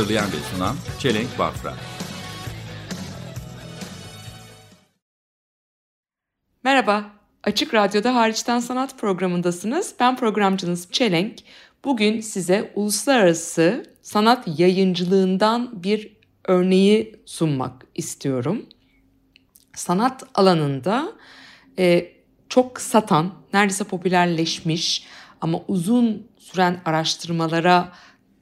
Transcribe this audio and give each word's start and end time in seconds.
Hazırlayan 0.00 0.32
ve 0.32 0.36
sunan 0.54 0.76
Çelenk 0.98 1.38
Bafra. 1.38 1.74
Merhaba, 6.64 7.04
Açık 7.44 7.74
Radyo'da 7.74 8.14
Hariçten 8.14 8.60
Sanat 8.60 8.98
programındasınız. 8.98 9.94
Ben 10.00 10.16
programcınız 10.16 10.88
Çelenk. 10.92 11.38
Bugün 11.84 12.20
size 12.20 12.72
uluslararası 12.74 13.86
sanat 14.02 14.58
yayıncılığından 14.60 15.82
bir 15.82 16.16
örneği 16.44 17.22
sunmak 17.26 17.86
istiyorum. 17.94 18.66
Sanat 19.74 20.24
alanında 20.34 21.12
e, 21.78 22.12
çok 22.48 22.80
satan, 22.80 23.34
neredeyse 23.52 23.84
popülerleşmiş 23.84 25.06
ama 25.40 25.60
uzun 25.68 26.26
süren 26.38 26.80
araştırmalara 26.84 27.92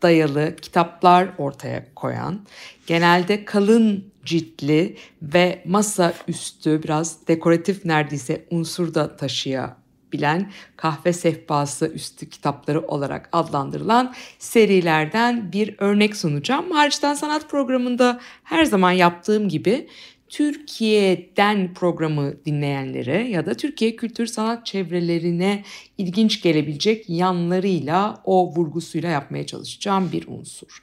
dayalı 0.03 0.57
kitaplar 0.57 1.29
ortaya 1.39 1.85
koyan, 1.95 2.41
genelde 2.87 3.45
kalın 3.45 4.05
ciltli 4.25 4.97
ve 5.23 5.63
masa 5.67 6.15
üstü 6.29 6.83
biraz 6.83 7.29
dekoratif 7.29 7.85
neredeyse 7.85 8.45
unsur 8.51 8.95
da 8.95 9.17
taşıyabilen 9.17 10.53
kahve 10.77 11.13
sehpası 11.13 11.87
üstü 11.87 12.31
kitapları 12.31 12.81
olarak 12.81 13.29
adlandırılan 13.33 14.15
serilerden 14.39 15.53
bir 15.53 15.75
örnek 15.79 16.17
sunacağım. 16.17 16.71
Hariçten 16.71 17.15
sanat 17.15 17.51
programında 17.51 18.21
her 18.45 18.65
zaman 18.65 18.93
yaptığım 18.93 19.49
gibi 19.49 19.89
Türkiye'den 20.29 21.75
programı 21.75 22.45
dinleyenlere 22.45 23.29
ya 23.29 23.47
da 23.47 23.55
Türkiye 23.55 23.97
kültür 23.97 24.27
sanat 24.27 24.67
çevrelerine 24.67 25.63
ilginç 25.99 26.43
gelebilecek 26.43 27.11
yanlarıyla 27.11 28.23
o 28.25 28.55
vurgusuyla 28.57 29.09
yapmaya 29.09 29.47
çalışacağım 29.47 30.13
bir 30.13 30.27
unsur. 30.29 30.83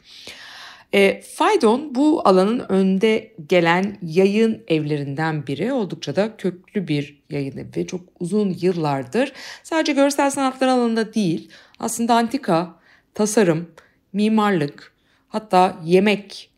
E, 0.94 1.22
Faydon 1.22 1.96
bu 1.96 2.22
alanın 2.28 2.60
önde 2.70 3.34
gelen 3.50 3.98
yayın 4.02 4.64
evlerinden 4.68 5.48
biri. 5.48 5.74
Oldukça 5.74 6.16
da 6.16 6.38
köklü 6.38 6.88
bir 6.88 7.22
yayın 7.30 7.58
evi. 7.58 7.88
Çok 7.88 8.02
uzun 8.20 8.56
yıllardır 8.62 9.32
sadece 9.64 9.94
görsel 9.94 10.30
sanatlar 10.30 10.68
alanında 10.68 11.14
değil 11.14 11.50
aslında 11.80 12.16
antika, 12.16 12.76
tasarım, 13.14 13.70
mimarlık 14.14 14.94
hatta 15.30 15.80
yemek 15.84 16.50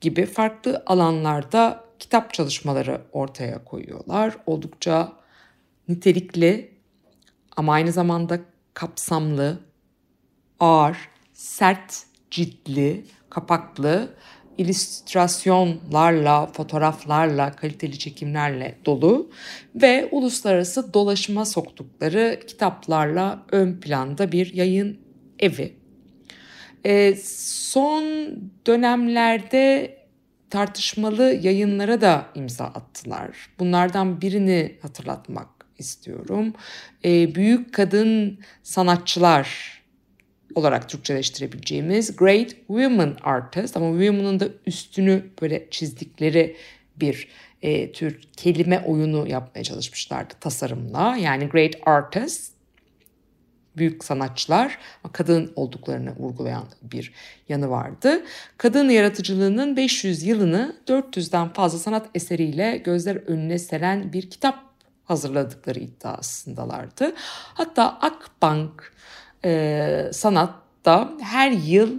gibi 0.00 0.26
farklı 0.26 0.82
alanlarda 0.86 1.85
kitap 1.98 2.34
çalışmaları 2.34 3.00
ortaya 3.12 3.64
koyuyorlar. 3.64 4.36
Oldukça 4.46 5.12
nitelikli 5.88 6.70
ama 7.56 7.72
aynı 7.72 7.92
zamanda 7.92 8.40
kapsamlı, 8.74 9.58
ağır, 10.60 10.96
sert, 11.32 12.02
ciltli, 12.30 13.04
kapaklı 13.30 14.08
illüstrasyonlarla, 14.58 16.46
fotoğraflarla, 16.46 17.52
kaliteli 17.52 17.98
çekimlerle 17.98 18.78
dolu 18.84 19.30
ve 19.74 20.08
uluslararası 20.10 20.94
dolaşıma 20.94 21.44
soktukları 21.44 22.40
kitaplarla 22.46 23.42
ön 23.52 23.80
planda 23.80 24.32
bir 24.32 24.54
yayın 24.54 25.00
evi. 25.38 25.76
E, 26.84 27.16
son 27.24 28.04
dönemlerde 28.66 29.96
tartışmalı 30.50 31.22
yayınlara 31.42 32.00
da 32.00 32.26
imza 32.34 32.64
attılar. 32.64 33.50
Bunlardan 33.58 34.20
birini 34.20 34.76
hatırlatmak 34.82 35.48
istiyorum. 35.78 36.52
E, 37.04 37.34
büyük 37.34 37.74
kadın 37.74 38.38
sanatçılar 38.62 39.76
olarak 40.54 40.88
Türkçeleştirebileceğimiz 40.88 42.16
Great 42.16 42.50
Women 42.50 43.16
Artist 43.22 43.76
ama 43.76 43.90
women'ın 43.90 44.40
da 44.40 44.48
üstünü 44.66 45.24
böyle 45.42 45.66
çizdikleri 45.70 46.56
bir 46.96 47.28
e, 47.62 47.92
tür 47.92 48.20
kelime 48.36 48.78
oyunu 48.86 49.28
yapmaya 49.28 49.64
çalışmışlardı 49.64 50.34
tasarımla. 50.40 51.16
Yani 51.16 51.48
Great 51.48 51.74
Artist 51.86 52.55
büyük 53.76 54.04
sanatçılar 54.04 54.78
kadın 55.12 55.52
olduklarını 55.56 56.16
vurgulayan 56.16 56.64
bir 56.82 57.12
yanı 57.48 57.70
vardı. 57.70 58.24
Kadın 58.58 58.88
yaratıcılığının 58.88 59.76
500 59.76 60.22
yılını 60.22 60.76
400'den 60.86 61.48
fazla 61.52 61.78
sanat 61.78 62.06
eseriyle 62.14 62.76
gözler 62.76 63.16
önüne 63.16 63.58
seren 63.58 64.12
bir 64.12 64.30
kitap 64.30 64.66
hazırladıkları 65.04 65.78
iddiasındalardı. 65.78 67.14
Hatta 67.54 67.98
Akbank 68.00 68.92
e, 69.44 70.10
Sanat'ta 70.12 71.12
her 71.20 71.50
yıl 71.50 71.98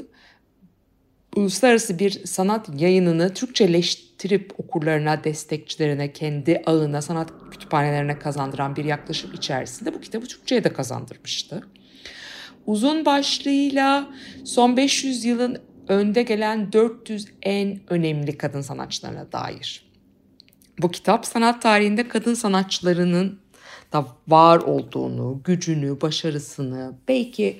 uluslararası 1.38 2.00
bir 2.00 2.25
sanat 2.25 2.81
yayınını 2.81 3.34
Türkçeleştirip 3.34 4.53
okurlarına, 4.58 5.24
destekçilerine, 5.24 6.14
kendi 6.14 6.62
ağına, 6.66 7.02
sanat 7.02 7.30
kütüphanelerine 7.52 8.20
kazandıran 8.20 8.75
bir 8.75 8.86
yaklaşım 8.86 9.34
içerisinde 9.34 9.94
bu 9.94 10.02
kitabı 10.02 10.25
Türkçe'ye 10.25 10.64
de 10.64 10.74
kazandırmıştı. 10.74 11.62
Uzun 12.66 13.06
başlığıyla 13.06 14.09
son 14.46 14.78
500 14.78 15.25
yılın 15.25 15.58
önde 15.88 16.24
gelen 16.24 16.74
400 16.74 17.28
en 17.42 17.80
önemli 17.88 18.38
kadın 18.38 18.62
sanatçılarına 18.62 19.31
dair. 19.31 19.88
Bu 20.81 20.92
kitap 20.92 21.25
sanat 21.25 21.62
tarihinde 21.62 22.08
kadın 22.08 22.34
sanatçılarının 22.34 23.40
da 23.94 24.06
var 24.28 24.58
olduğunu, 24.58 25.42
gücünü, 25.44 26.02
başarısını, 26.02 26.94
belki 27.08 27.59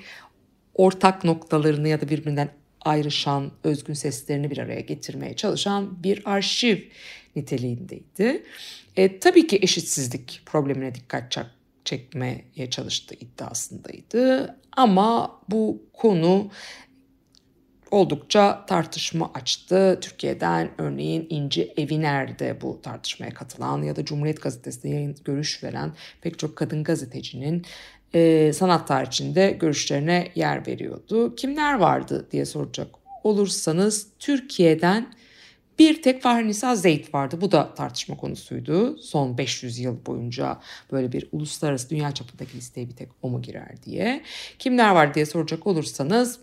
ortak 0.74 1.24
noktalarını 1.24 1.88
ya 1.88 2.02
da 2.02 2.10
birbirinden 2.10 2.50
ayrışan 2.82 3.52
özgün 3.64 3.94
seslerini 3.94 4.52
bir 4.52 4.58
araya 4.58 4.82
getirmeye 4.82 5.36
çalışan 5.36 6.04
bir 6.04 6.22
arşiv 6.26 6.78
niteliğindeydi. 7.36 8.44
E, 8.96 9.20
tabii 9.20 9.48
ki 9.48 9.60
eşitsizlik 9.62 10.42
problemine 10.46 10.96
dikkat 10.96 11.32
çek 11.32 11.46
çekmeye 11.86 12.70
çalıştığı 12.70 13.16
iddiasındaydı. 13.16 14.56
Ama 14.72 15.40
bu 15.50 15.82
konu 15.94 16.52
oldukça 17.92 18.66
tartışma 18.66 19.32
açtı. 19.34 20.00
Türkiye'den 20.02 20.72
örneğin 20.78 21.28
İnci 21.30 21.74
Eviner'de 21.78 22.62
bu 22.62 22.82
tartışmaya 22.82 23.34
katılan 23.34 23.82
ya 23.84 23.96
da 23.96 24.06
Cumhuriyet 24.06 24.42
Gazetesi'nde 24.42 24.90
yayın 24.90 25.16
görüş 25.26 25.64
veren 25.64 25.94
pek 26.22 26.40
çok 26.40 26.56
kadın 26.56 26.84
gazetecinin 26.84 27.66
e, 28.14 28.54
sanat 28.54 28.88
tarihinde 28.88 29.58
görüşlerine 29.60 30.32
yer 30.36 30.68
veriyordu. 30.68 31.36
Kimler 31.36 31.74
vardı 31.74 32.28
diye 32.32 32.46
soracak 32.46 32.88
olursanız 33.24 34.08
Türkiye'den 34.20 35.14
bir 35.80 36.02
tek 36.02 36.22
Fahrinisa 36.22 36.76
Zeyd 36.76 37.14
vardı. 37.14 37.42
Bu 37.42 37.52
da 37.52 37.74
tartışma 37.74 38.18
konusuydu. 38.18 38.98
Son 38.98 39.38
500 39.38 39.80
yıl 39.80 40.06
boyunca 40.06 40.60
böyle 40.92 41.12
bir 41.12 41.28
uluslararası 41.32 41.90
dünya 41.90 42.12
çapındaki 42.12 42.58
listeye 42.58 42.90
bir 42.90 42.96
tek 42.96 43.10
o 43.22 43.30
mu 43.30 43.42
girer 43.42 43.84
diye. 43.84 44.24
Kimler 44.60 44.92
var 44.92 45.14
diye 45.14 45.26
soracak 45.26 45.68
olursanız 45.68 46.40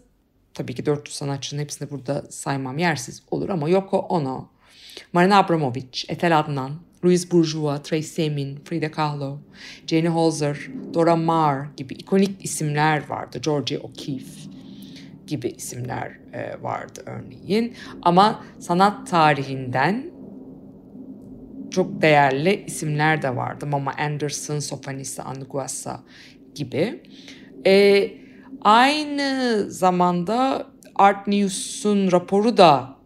tabii 0.55 0.75
ki 0.75 0.87
400 0.87 1.17
sanatçının 1.17 1.63
hepsini 1.63 1.91
burada 1.91 2.23
saymam 2.31 2.79
yersiz 2.79 3.23
olur 3.31 3.49
ama 3.49 3.69
Yoko 3.69 3.99
Ono, 3.99 4.49
Marina 5.13 5.39
Abramovic, 5.39 6.05
Etel 6.09 6.39
Adnan, 6.39 6.72
Louis 7.04 7.33
Bourgeois, 7.33 7.83
Tracy 7.83 8.22
Emin, 8.22 8.59
Frida 8.65 8.91
Kahlo, 8.91 9.39
Jane 9.86 10.09
Holzer, 10.09 10.56
Dora 10.95 11.16
Maar 11.16 11.66
gibi 11.77 11.95
ikonik 11.95 12.45
isimler 12.45 13.09
vardı. 13.09 13.39
Georgie 13.45 13.78
O'Keeffe 13.78 14.51
gibi 15.27 15.48
isimler 15.48 16.18
e, 16.33 16.62
vardı 16.62 17.03
örneğin. 17.06 17.74
Ama 18.03 18.45
sanat 18.59 19.10
tarihinden 19.10 20.10
çok 21.71 22.03
değerli 22.03 22.65
isimler 22.66 23.22
de 23.22 23.36
vardı. 23.36 23.66
Mama 23.66 23.92
Anderson, 23.98 24.59
Sofanisa 24.59 25.22
Anguassa 25.22 26.00
gibi. 26.54 27.03
E, 27.66 28.10
aynı 28.60 29.65
zamanda 29.68 30.66
Art 30.95 31.27
News'un 31.27 32.12
raporu 32.12 32.57
da 32.57 32.97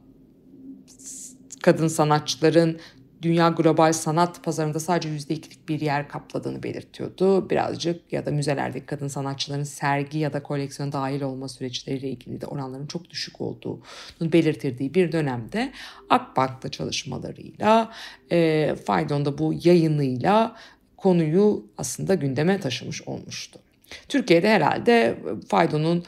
kadın 1.63 1.89
sanatçıların 1.89 2.79
dünya 3.23 3.49
global 3.49 3.93
sanat 3.93 4.43
pazarında 4.45 4.81
sadece 4.81 5.09
%2'lik 5.09 5.69
bir 5.69 5.81
yer 5.81 6.09
kapladığını 6.09 6.63
belirtiyordu. 6.63 7.51
Birazcık 7.51 8.13
ya 8.13 8.27
da 8.27 8.31
müzelerdeki 8.31 8.87
kadın 8.87 9.09
sanatçıların 9.09 9.63
sergi 9.63 10.19
ya 10.19 10.33
da 10.33 10.43
koleksiyona 10.43 10.93
dahil 10.93 11.23
olma 11.23 11.49
süreçleriyle 11.49 12.09
ilgili 12.09 12.41
de 12.41 12.47
oranların 12.47 12.87
çok 12.87 13.11
düşük 13.11 13.41
olduğunu 13.41 13.83
belirtirdiği 14.21 14.95
bir 14.95 15.13
dönemde 15.13 15.73
Akbank'ta 16.11 16.69
çalışmalarıyla, 16.69 17.93
e, 18.33 18.75
Faydon'da 18.87 19.39
bu 19.39 19.55
yayınıyla 19.65 20.57
konuyu 20.97 21.67
aslında 21.79 22.15
gündeme 22.15 22.61
taşımış 22.61 23.03
olmuştu. 23.03 23.61
Türkiye'de 24.09 24.49
herhalde 24.49 25.19
Faydon'un 25.49 26.05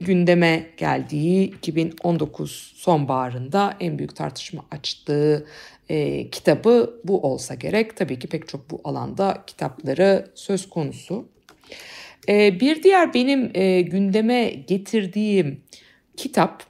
gündeme 0.00 0.66
geldiği 0.76 1.44
2019 1.44 2.72
sonbaharında 2.76 3.76
en 3.80 3.98
büyük 3.98 4.16
tartışma 4.16 4.64
açtığı 4.70 5.46
e, 5.88 6.30
kitabı 6.30 7.00
bu 7.04 7.20
olsa 7.20 7.54
gerek. 7.54 7.96
Tabii 7.96 8.18
ki 8.18 8.28
pek 8.28 8.48
çok 8.48 8.70
bu 8.70 8.80
alanda 8.84 9.44
kitapları 9.46 10.30
söz 10.34 10.68
konusu. 10.68 11.28
E, 12.28 12.60
bir 12.60 12.82
diğer 12.82 13.14
benim 13.14 13.50
e, 13.54 13.80
gündeme 13.80 14.50
getirdiğim 14.50 15.60
kitap 16.16 16.62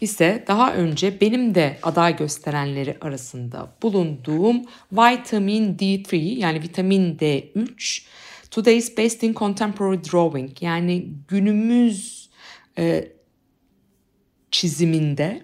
ise 0.00 0.44
daha 0.48 0.74
önce 0.74 1.20
benim 1.20 1.54
de 1.54 1.78
aday 1.82 2.16
gösterenleri 2.16 2.96
arasında 3.00 3.72
bulunduğum 3.82 4.62
Vitamin 4.92 5.76
D3 5.76 6.16
yani 6.16 6.62
vitamin 6.62 7.16
D3 7.16 8.06
Today's 8.56 8.96
Best 8.96 9.22
in 9.22 9.34
Contemporary 9.34 9.98
Drawing 10.12 10.62
yani 10.62 11.08
günümüz 11.28 12.30
e, 12.78 13.08
çiziminde 14.50 15.42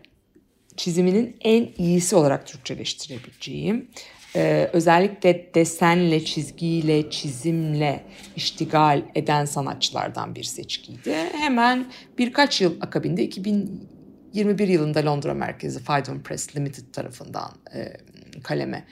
çiziminin 0.77 1.37
en 1.41 1.69
iyisi 1.79 2.17
olarak 2.17 2.47
Türkçeleştirebileceğim 2.47 3.89
e, 4.37 4.71
özellikle 4.73 5.55
desenle, 5.55 6.25
çizgiyle, 6.25 7.11
çizimle 7.11 8.05
iştigal 8.37 9.03
eden 9.15 9.45
sanatçılardan 9.45 10.35
bir 10.35 10.45
seçkiydi. 10.45 11.15
Hemen 11.33 11.93
birkaç 12.19 12.61
yıl 12.61 12.81
akabinde 12.81 13.23
2021 13.25 14.69
yılında 14.69 15.05
Londra 15.05 15.35
merkezi 15.35 15.81
Faydon 15.81 16.21
Press 16.21 16.57
Limited 16.57 16.85
tarafından 16.93 17.51
e, 17.75 17.93
kaleme 18.43 18.85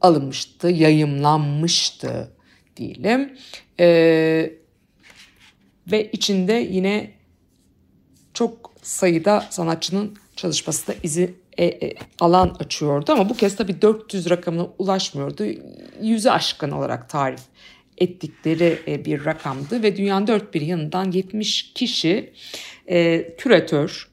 alınmıştı, 0.00 0.68
yayımlanmıştı 0.68 2.35
diyelim. 2.76 3.38
E, 3.80 3.86
ve 5.92 6.10
içinde 6.12 6.52
yine 6.52 7.10
çok 8.34 8.72
sayıda 8.82 9.46
sanatçının 9.50 10.16
çalışması 10.36 10.86
da 10.86 10.94
izi 11.02 11.34
e, 11.58 11.64
e, 11.64 11.94
alan 12.20 12.56
açıyordu 12.58 13.12
ama 13.12 13.28
bu 13.28 13.36
kez 13.36 13.56
tabii 13.56 13.82
400 13.82 14.30
rakamına 14.30 14.66
ulaşmıyordu. 14.78 15.44
Yüzü 16.02 16.30
aşkın 16.30 16.70
olarak 16.70 17.08
tarif 17.08 17.40
ettikleri 17.98 18.78
e, 18.88 19.04
bir 19.04 19.24
rakamdı 19.24 19.82
ve 19.82 19.96
dünyanın 19.96 20.26
dört 20.26 20.54
bir 20.54 20.60
yanından 20.60 21.12
70 21.12 21.72
kişi 21.72 22.32
e, 22.88 23.28
küratör, 23.38 24.08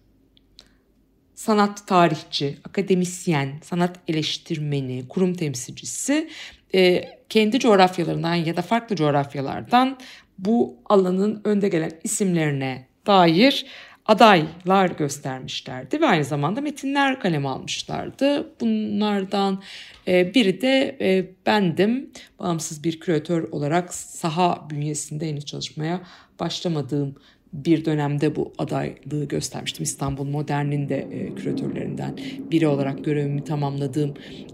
sanat 1.43 1.87
tarihçi, 1.87 2.57
akademisyen, 2.63 3.53
sanat 3.63 3.99
eleştirmeni, 4.07 5.07
kurum 5.07 5.33
temsilcisi 5.33 6.29
e, 6.75 7.03
kendi 7.29 7.59
coğrafyalarından 7.59 8.35
ya 8.35 8.57
da 8.57 8.61
farklı 8.61 8.95
coğrafyalardan 8.95 9.97
bu 10.37 10.77
alanın 10.85 11.41
önde 11.43 11.69
gelen 11.69 11.91
isimlerine 12.03 12.87
dair 13.07 13.65
adaylar 14.05 14.89
göstermişlerdi 14.89 16.01
ve 16.01 16.05
aynı 16.05 16.23
zamanda 16.23 16.61
metinler 16.61 17.19
kaleme 17.19 17.47
almışlardı. 17.47 18.51
Bunlardan 18.61 19.61
e, 20.07 20.33
biri 20.33 20.61
de 20.61 20.97
e, 21.01 21.25
bendim. 21.45 22.11
Bağımsız 22.39 22.83
bir 22.83 22.99
küratör 22.99 23.43
olarak 23.43 23.93
saha 23.93 24.67
bünyesinde 24.69 25.29
henüz 25.29 25.45
çalışmaya 25.45 26.01
başlamadığım 26.39 27.15
bir 27.53 27.85
dönemde 27.85 28.35
bu 28.35 28.53
adaylığı 28.57 29.25
göstermiştim. 29.25 29.83
İstanbul 29.83 30.25
Modern'in 30.25 30.89
de 30.89 30.97
e, 31.11 31.35
küratörlerinden 31.35 32.19
biri 32.51 32.67
olarak 32.67 33.05
görevimi 33.05 33.43
tamamladığım 33.43 34.13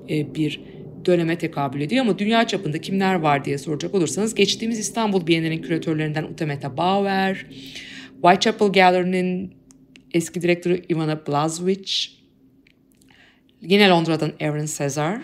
bir 0.10 0.62
döneme 1.06 1.38
tekabül 1.38 1.81
ediyor 1.81 2.06
ama 2.06 2.19
dünya 2.19 2.48
çapında 2.48 2.81
kimler 2.81 3.16
var 3.16 3.46
diye 3.46 3.57
soracak 3.57 3.96
olursanız 3.96 4.36
geçtiğimiz 4.36 4.80
İstanbul 4.80 5.28
Bienali'nin 5.28 5.62
küratörlerinden 5.62 6.24
Utemeta 6.24 6.78
Bauer, 6.78 7.46
Whitechapel 8.22 8.68
Gallery'nin 8.68 9.54
eski 10.13 10.42
direktörü 10.42 10.81
Ivana 10.90 11.28
Blazwicz, 11.28 12.19
yine 13.62 13.90
Londra'dan 13.90 14.31
Aaron 14.42 14.66
Cesar 14.66 15.22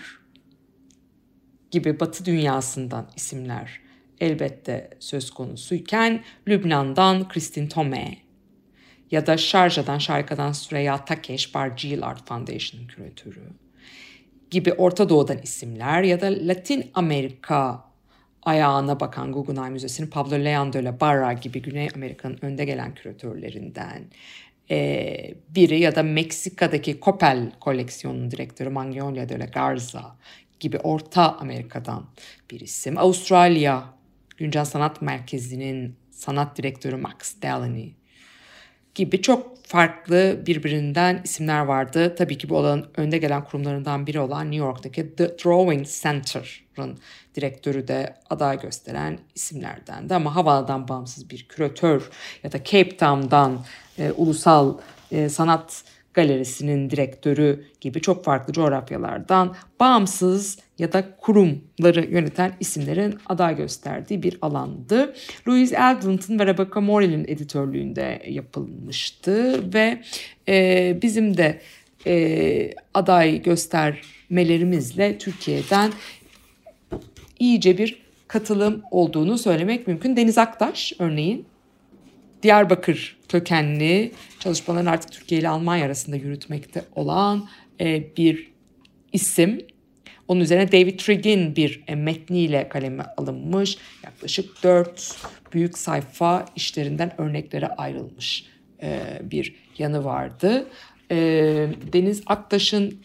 gibi 1.72 2.00
batı 2.00 2.26
dünyasından 2.26 3.10
isimler 3.16 3.85
elbette 4.22 4.90
söz 5.00 5.32
konusuyken 5.32 6.24
Lübnan'dan 6.48 7.28
Christine 7.28 7.70
Tome 7.70 8.18
ya 9.12 9.28
da 9.28 9.38
Şarja'dan 9.38 9.98
Şarka'dan 9.98 10.52
Süreyya 10.52 11.06
Takeş 11.06 11.56
Barcil 11.56 12.04
Art 12.04 12.28
Foundation'ın 12.28 12.88
küratörü 12.88 13.44
gibi 14.52 14.74
Orta 14.74 15.10
Doğu'dan 15.10 15.38
isimler 15.38 16.04
ya 16.04 16.22
da 16.22 16.28
Latin 16.48 16.92
Amerika 16.94 17.86
ayağına 18.44 19.00
bakan 19.00 19.32
Guggenheim 19.32 19.74
Müzesi'nin 19.74 20.08
Pablo 20.08 20.36
Leandro 20.36 20.80
ile 20.80 21.00
Barra 21.00 21.34
gibi 21.34 21.62
Güney 21.62 21.90
Amerika'nın 21.96 22.38
önde 22.42 22.66
gelen 22.66 22.96
küratörlerinden 22.96 24.04
e, 24.72 25.34
biri 25.50 25.80
ya 25.80 25.96
da 25.96 26.04
Meksika'daki 26.04 27.00
Coppel 27.02 27.52
koleksiyonunun 27.60 28.32
direktörü 28.32 28.70
Magnolia 28.70 29.30
de 29.30 29.40
la 29.40 29.46
Garza 29.46 30.16
gibi 30.60 30.78
Orta 30.78 31.38
Amerika'dan 31.38 32.06
bir 32.52 32.60
isim. 32.60 32.98
Avustralya 32.98 33.95
Güncel 34.38 34.66
Sanat 34.66 35.02
Merkezi'nin 35.02 35.96
sanat 36.12 36.58
direktörü 36.58 36.96
Max 36.96 37.42
Delaney 37.42 37.96
gibi 38.96 39.22
çok 39.22 39.66
farklı 39.66 40.44
birbirinden 40.46 41.22
isimler 41.24 41.60
vardı. 41.60 42.16
Tabii 42.16 42.38
ki 42.38 42.50
bu 42.50 42.58
alanın 42.58 42.90
önde 42.98 43.18
gelen 43.18 43.44
kurumlarından 43.44 44.08
biri 44.08 44.20
olan 44.20 44.52
New 44.52 44.66
York'taki 44.66 45.16
The 45.16 45.38
Drawing 45.38 45.88
Center'ın 45.88 46.98
direktörü 47.36 47.88
de 47.88 48.16
aday 48.30 48.60
gösteren 48.60 49.20
isimlerden 49.36 50.10
de 50.10 50.16
ama 50.16 50.36
Havana'dan 50.36 50.88
bağımsız 50.88 51.30
bir 51.30 51.48
küratör 51.48 52.10
ya 52.44 52.52
da 52.52 52.64
Cape 52.64 52.98
Town'dan 52.98 53.66
e, 53.98 54.12
ulusal 54.12 54.78
e, 55.12 55.30
sanat 55.30 55.84
galerisinin 56.16 56.90
direktörü 56.90 57.66
gibi 57.82 58.02
çok 58.02 58.26
farklı 58.26 58.54
coğrafyalardan 58.54 59.56
bağımsız 59.80 60.58
ya 60.80 60.94
da 60.94 61.16
kurumları 61.18 62.06
yöneten 62.12 62.54
isimlerin 62.60 63.16
aday 63.26 63.56
gösterdiği 63.56 64.24
bir 64.24 64.38
alandı. 64.42 65.14
Louise 65.48 65.76
Eldonton 65.76 66.40
ve 66.40 66.46
Rebecca 66.46 66.82
Morley'nin 66.82 67.26
editörlüğünde 67.28 68.22
yapılmıştı 68.28 69.64
ve 69.74 70.02
e, 70.48 70.98
bizim 71.02 71.38
de 71.38 71.62
e, 72.08 72.74
aday 72.94 73.42
göstermelerimizle 73.42 75.18
Türkiye'den 75.18 75.92
iyice 77.40 77.78
bir 77.78 78.06
katılım 78.28 78.82
olduğunu 78.92 79.38
söylemek 79.38 79.88
mümkün. 79.88 80.16
Deniz 80.16 80.38
Aktaş 80.38 80.94
örneğin 81.00 81.46
Diyarbakır 82.46 83.18
kökenli 83.30 84.12
çalışmalarını 84.40 84.90
artık 84.90 85.12
Türkiye 85.12 85.42
ile 85.42 85.50
Almanya 85.50 85.86
arasında 85.86 86.16
yürütmekte 86.16 86.84
olan 86.96 87.48
e, 87.82 88.16
bir 88.18 88.52
isim. 89.14 89.62
Onun 90.28 90.42
üzerine 90.42 90.72
David 90.72 91.00
Trigg'in 91.00 91.56
bir 91.56 91.84
e, 91.88 91.96
metniyle 91.96 92.70
kaleme 92.70 93.04
alınmış. 93.18 93.78
Yaklaşık 94.04 94.64
dört 94.64 95.18
büyük 95.54 95.78
sayfa 95.78 96.46
işlerinden 96.56 97.22
örneklere 97.22 97.68
ayrılmış 97.68 98.46
e, 98.82 99.00
bir 99.22 99.56
yanı 99.78 100.06
vardı. 100.06 100.68
E, 101.12 101.18
Deniz 101.94 102.24
Aktaş'ın 102.26 103.04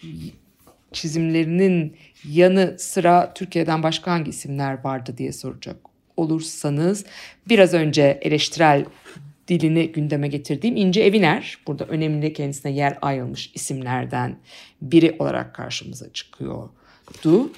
çizimlerinin 0.92 1.97
yanı 2.28 2.75
sıra 2.78 3.35
Türkiye'den 3.35 3.82
başka 3.82 4.11
hangi 4.11 4.30
isimler 4.30 4.85
vardı 4.85 5.14
diye 5.18 5.32
soracak 5.32 5.76
olursanız 6.16 7.04
biraz 7.49 7.75
önce 7.75 8.18
eleştirel 8.23 8.85
dilini 9.50 9.92
gündeme 9.92 10.28
getirdiğim 10.28 10.76
İnce 10.76 11.02
Eviner 11.02 11.59
burada 11.66 11.85
önemli 11.85 12.33
kendisine 12.33 12.73
yer 12.73 12.99
ayrılmış 13.02 13.50
isimlerden 13.54 14.37
biri 14.83 15.16
olarak 15.19 15.54
karşımıza 15.54 16.12
çıkıyordu. 16.12 17.52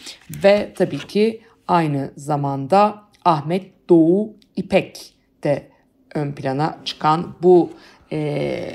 Ve 0.45 0.73
tabii 0.77 0.99
ki 0.99 1.41
aynı 1.69 2.13
zamanda 2.17 3.03
Ahmet 3.25 3.89
Doğu 3.89 4.37
İpek 4.57 5.15
de 5.45 5.69
ön 6.15 6.33
plana 6.33 6.79
çıkan 6.85 7.35
bu 7.43 7.71
e, 8.13 8.75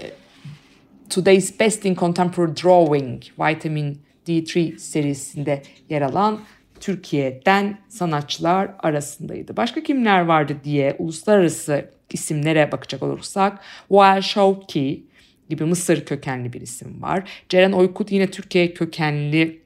Today's 1.09 1.59
Best 1.59 1.85
in 1.85 1.95
Contemporary 1.95 2.51
Drawing 2.63 3.23
Vitamin 3.39 4.01
D3 4.27 4.77
serisinde 4.77 5.61
yer 5.89 6.01
alan 6.01 6.39
Türkiye'den 6.79 7.79
sanatçılar 7.89 8.71
arasındaydı. 8.79 9.57
Başka 9.57 9.83
kimler 9.83 10.21
vardı 10.21 10.57
diye 10.63 10.95
uluslararası 10.99 11.96
isimlere 12.13 12.71
bakacak 12.71 13.03
olursak 13.03 13.59
Wael 13.87 14.21
Shawki 14.21 15.03
gibi 15.49 15.63
Mısır 15.63 16.05
kökenli 16.05 16.53
bir 16.53 16.61
isim 16.61 17.01
var. 17.01 17.29
Ceren 17.49 17.71
Oykut 17.71 18.11
yine 18.11 18.31
Türkiye 18.31 18.73
kökenli 18.73 19.61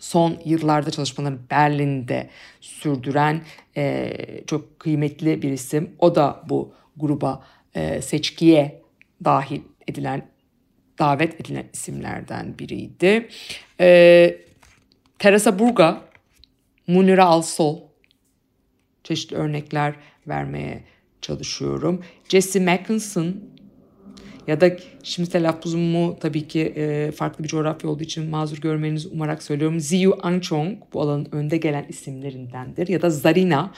son 0.00 0.38
yıllarda 0.44 0.90
çalışmalarını 0.90 1.38
Berlin'de 1.50 2.30
sürdüren 2.60 3.42
e, 3.76 4.12
çok 4.46 4.80
kıymetli 4.80 5.42
bir 5.42 5.50
isim. 5.50 5.90
O 5.98 6.14
da 6.14 6.42
bu 6.48 6.74
gruba 6.96 7.44
e, 7.74 8.02
seçkiye 8.02 8.82
dahil 9.24 9.60
edilen, 9.88 10.28
davet 10.98 11.40
edilen 11.40 11.66
isimlerden 11.72 12.58
biriydi. 12.58 13.28
E, 13.80 14.40
Teresa 15.18 15.58
Burga, 15.58 16.00
Munira 16.86 17.24
Alsol, 17.24 17.80
çeşitli 19.04 19.36
örnekler 19.36 19.94
vermeye 20.28 20.82
çalışıyorum. 21.22 22.00
Jesse 22.28 22.60
Mackinson 22.60 23.36
ya 24.46 24.60
da 24.60 24.76
şimdi 25.02 25.30
telaffuzumu 25.30 26.16
tabii 26.20 26.48
ki 26.48 26.60
e, 26.60 27.10
farklı 27.12 27.44
bir 27.44 27.48
coğrafya 27.48 27.90
olduğu 27.90 28.02
için 28.02 28.30
mazur 28.30 28.58
görmenizi 28.58 29.08
umarak 29.08 29.42
söylüyorum. 29.42 29.80
Ziyu 29.80 30.18
Angchong 30.22 30.78
bu 30.92 31.00
alanın 31.00 31.28
önde 31.32 31.56
gelen 31.56 31.86
isimlerindendir. 31.88 32.88
Ya 32.88 33.02
da 33.02 33.10
Zarina 33.10 33.72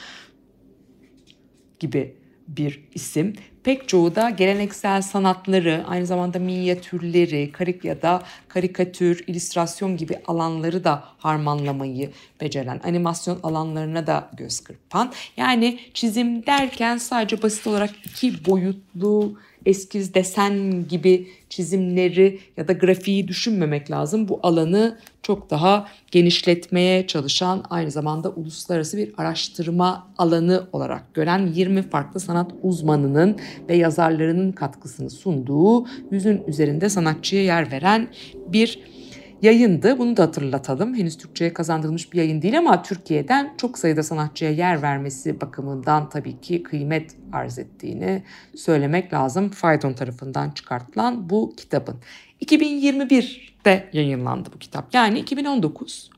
gibi 1.79 2.15
bir 2.47 2.83
isim. 2.93 3.33
Pek 3.63 3.87
çoğu 3.87 4.15
da 4.15 4.29
geleneksel 4.29 5.01
sanatları, 5.01 5.83
aynı 5.87 6.05
zamanda 6.05 6.39
minyatürleri, 6.39 7.51
karik 7.51 7.85
ya 7.85 8.01
da 8.01 8.23
karikatür, 8.47 9.23
illüstrasyon 9.27 9.97
gibi 9.97 10.15
alanları 10.27 10.83
da 10.83 11.03
harmanlamayı 11.17 12.11
beceren, 12.41 12.81
animasyon 12.83 13.39
alanlarına 13.43 14.07
da 14.07 14.29
göz 14.37 14.59
kırpan. 14.59 15.13
Yani 15.37 15.79
çizim 15.93 16.45
derken 16.45 16.97
sadece 16.97 17.41
basit 17.41 17.67
olarak 17.67 17.89
iki 18.05 18.45
boyutlu 18.45 19.37
eskiz 19.65 20.13
desen 20.13 20.87
gibi 20.87 21.27
çizimleri 21.49 22.39
ya 22.57 22.67
da 22.67 22.73
grafiği 22.73 23.27
düşünmemek 23.27 23.91
lazım. 23.91 24.27
Bu 24.27 24.39
alanı 24.43 24.97
çok 25.21 25.49
daha 25.49 25.87
genişletmeye 26.11 27.07
çalışan 27.07 27.63
aynı 27.69 27.91
zamanda 27.91 28.29
uluslararası 28.29 28.97
bir 28.97 29.13
araştırma 29.17 30.07
alanı 30.17 30.67
olarak 30.73 31.13
gören 31.13 31.47
20 31.47 31.89
farklı 31.89 32.19
sanat 32.19 32.51
uzmanının 32.63 33.37
ve 33.69 33.75
yazarlarının 33.75 34.51
katkısını 34.51 35.09
sunduğu 35.09 35.87
yüzün 36.11 36.43
üzerinde 36.47 36.89
sanatçıya 36.89 37.43
yer 37.43 37.71
veren 37.71 38.07
bir 38.47 38.79
yayındı. 39.43 39.97
Bunu 39.97 40.17
da 40.17 40.23
hatırlatalım. 40.23 40.95
Henüz 40.95 41.17
Türkçe'ye 41.17 41.53
kazandırılmış 41.53 42.13
bir 42.13 42.17
yayın 42.17 42.41
değil 42.41 42.57
ama 42.57 42.83
Türkiye'den 42.83 43.53
çok 43.57 43.77
sayıda 43.77 44.03
sanatçıya 44.03 44.51
yer 44.51 44.81
vermesi 44.81 45.41
bakımından 45.41 46.09
tabii 46.09 46.41
ki 46.41 46.63
kıymet 46.63 47.15
arz 47.31 47.59
ettiğini 47.59 48.23
söylemek 48.55 49.13
lazım. 49.13 49.49
Faydon 49.49 49.93
tarafından 49.93 50.51
çıkartılan 50.51 51.29
bu 51.29 51.53
kitabın. 51.57 51.95
2021'de 52.45 53.89
yayınlandı 53.93 54.49
bu 54.53 54.59
kitap. 54.59 54.93
Yani 54.93 55.19
2019. 55.19 56.09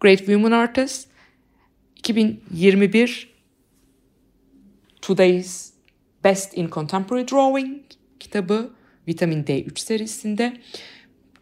Great 0.00 0.18
Women 0.18 0.52
Artist. 0.52 1.08
2021 1.96 3.31
Today's 5.02 5.72
Best 6.24 6.58
in 6.58 6.68
Contemporary 6.68 7.28
Drawing 7.28 7.82
kitabı 8.20 8.70
Vitamin 9.08 9.44
D3 9.44 9.80
serisinde. 9.80 10.52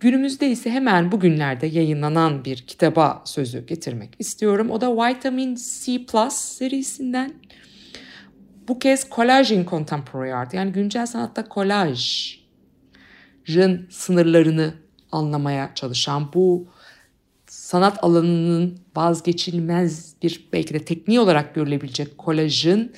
Günümüzde 0.01 0.51
ise 0.51 0.71
hemen 0.71 1.13
bugünlerde 1.13 1.67
yayınlanan 1.67 2.45
bir 2.45 2.57
kitaba 2.57 3.23
sözü 3.25 3.67
getirmek 3.67 4.11
istiyorum. 4.19 4.71
O 4.71 4.81
da 4.81 4.97
Vitamin 4.97 5.59
C 5.83 6.07
Plus 6.07 6.35
serisinden. 6.35 7.35
Bu 8.69 8.79
kez 8.79 9.11
Collage 9.11 9.55
in 9.55 9.65
Contemporary 9.65 10.33
Art 10.35 10.55
yani 10.55 10.73
güncel 10.73 11.07
sanatta 11.07 11.49
kolajın 11.49 12.41
sınırlarını 13.91 14.75
anlamaya 15.13 15.75
çalışan 15.75 16.33
bu 16.33 16.69
sanat 17.47 18.05
alanının 18.05 18.79
vazgeçilmez 18.97 20.15
bir 20.23 20.49
belki 20.53 20.75
de 20.75 20.85
tekniği 20.85 21.21
olarak 21.21 21.55
görülebilecek 21.55 22.19
kolajın 22.19 22.93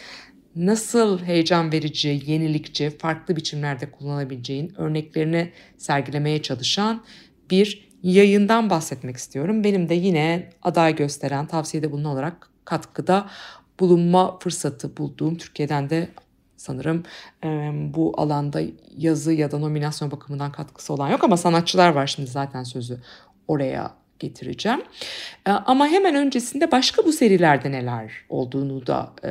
nasıl 0.57 1.19
heyecan 1.19 1.73
verici, 1.73 2.23
yenilikçi, 2.27 2.91
farklı 2.91 3.37
biçimlerde 3.37 3.91
kullanabileceğin 3.91 4.75
örneklerini 4.77 5.53
sergilemeye 5.79 6.43
çalışan 6.43 7.03
bir 7.51 7.89
yayından 8.03 8.71
bahsetmek 8.71 9.17
istiyorum. 9.17 9.65
Benim 9.65 9.89
de 9.89 9.95
yine 9.95 10.51
aday 10.63 10.97
gösteren, 10.97 11.47
tavsiyede 11.47 11.93
bulunan 11.93 12.13
olarak 12.13 12.49
katkıda 12.65 13.27
bulunma 13.81 14.39
fırsatı 14.39 14.97
bulduğum 14.97 15.37
Türkiye'den 15.37 15.91
de 15.91 16.09
sanırım 16.57 17.03
e, 17.45 17.49
bu 17.95 18.15
alanda 18.17 18.61
yazı 18.97 19.33
ya 19.33 19.51
da 19.51 19.59
nominasyon 19.59 20.11
bakımından 20.11 20.53
katkısı 20.53 20.93
olan 20.93 21.09
yok 21.11 21.25
ama 21.25 21.37
sanatçılar 21.37 21.89
var 21.89 22.07
şimdi 22.07 22.31
zaten 22.31 22.63
sözü 22.63 23.01
oraya 23.49 23.95
getireceğim. 24.19 24.83
E, 25.47 25.51
ama 25.51 25.89
hemen 25.89 26.15
öncesinde 26.15 26.73
başka 26.73 27.05
bu 27.05 27.13
serilerde 27.13 27.73
neler 27.73 28.13
olduğunu 28.29 28.87
da 28.87 29.13
e, 29.25 29.31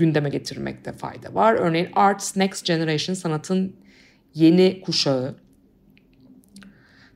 gündeme 0.00 0.28
getirmekte 0.28 0.92
fayda 0.92 1.34
var. 1.34 1.54
Örneğin 1.54 1.88
Arts 1.92 2.36
Next 2.36 2.66
Generation 2.66 3.14
sanatın 3.14 3.76
yeni 4.34 4.80
kuşağı. 4.80 5.36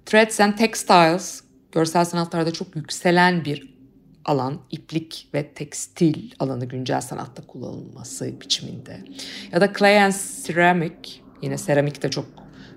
Threads 0.06 0.40
and 0.40 0.56
Textiles 0.56 1.42
görsel 1.72 2.04
sanatlarda 2.04 2.52
çok 2.52 2.76
yükselen 2.76 3.44
bir 3.44 3.74
alan, 4.24 4.60
iplik 4.70 5.28
ve 5.34 5.52
tekstil 5.52 6.30
alanı 6.38 6.64
güncel 6.64 7.00
sanatta 7.00 7.46
kullanılması 7.46 8.40
biçiminde. 8.40 9.00
Ya 9.52 9.60
da 9.60 9.72
Clay 9.72 10.02
and 10.02 10.14
Ceramic, 10.46 10.94
yine 11.42 11.58
seramik 11.58 12.02
de 12.02 12.10
çok 12.10 12.26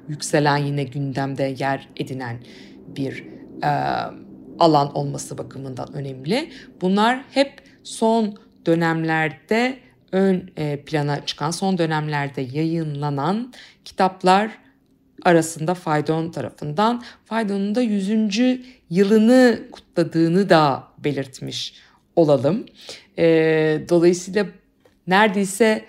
yükselen 0.09 0.57
yine 0.57 0.83
gündemde 0.83 1.55
yer 1.59 1.89
edinen 1.95 2.43
bir 2.87 3.25
e, 3.63 3.69
alan 4.59 4.95
olması 4.95 5.37
bakımından 5.37 5.93
önemli. 5.93 6.51
Bunlar 6.81 7.23
hep 7.31 7.61
son 7.83 8.37
dönemlerde 8.65 9.87
ön 10.11 10.51
e, 10.57 10.83
plana 10.85 11.25
çıkan, 11.25 11.51
son 11.51 11.77
dönemlerde 11.77 12.41
yayınlanan 12.41 13.53
kitaplar 13.85 14.51
arasında 15.23 15.73
Faydon 15.73 16.31
tarafından 16.31 17.03
Faydon'un 17.25 17.75
da 17.75 17.81
100. 17.81 18.41
yılını 18.89 19.59
kutladığını 19.71 20.49
da 20.49 20.83
belirtmiş 20.97 21.73
olalım. 22.15 22.65
E, 23.17 23.25
dolayısıyla 23.89 24.45
neredeyse 25.07 25.85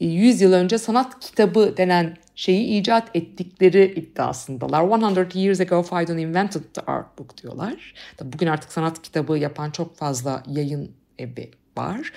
100 0.00 0.40
yıl 0.40 0.52
önce 0.52 0.78
sanat 0.78 1.20
kitabı 1.20 1.74
denen 1.76 2.16
şeyi 2.34 2.80
icat 2.80 3.16
ettikleri 3.16 3.94
iddiasındalar. 3.96 4.82
100 4.82 5.36
years 5.36 5.60
ago 5.60 5.82
Faydon 5.82 6.18
invented 6.18 6.62
the 6.74 6.80
art 6.80 7.18
book 7.18 7.42
diyorlar. 7.42 7.94
Bugün 8.22 8.46
artık 8.46 8.72
sanat 8.72 9.02
kitabı 9.02 9.38
yapan 9.38 9.70
çok 9.70 9.96
fazla 9.96 10.42
yayın 10.46 10.90
evi 11.18 11.50
var. 11.76 12.12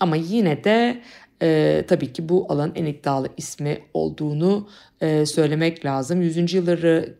Ama 0.00 0.16
yine 0.16 0.64
de 0.64 1.02
e, 1.42 1.84
tabii 1.88 2.12
ki 2.12 2.28
bu 2.28 2.46
alanın 2.48 2.72
en 2.74 2.84
iddialı 2.84 3.28
ismi 3.36 3.78
olduğunu 3.94 4.68
e, 5.00 5.26
söylemek 5.26 5.84
lazım. 5.84 6.22
100. 6.22 6.54
yılları 6.54 7.14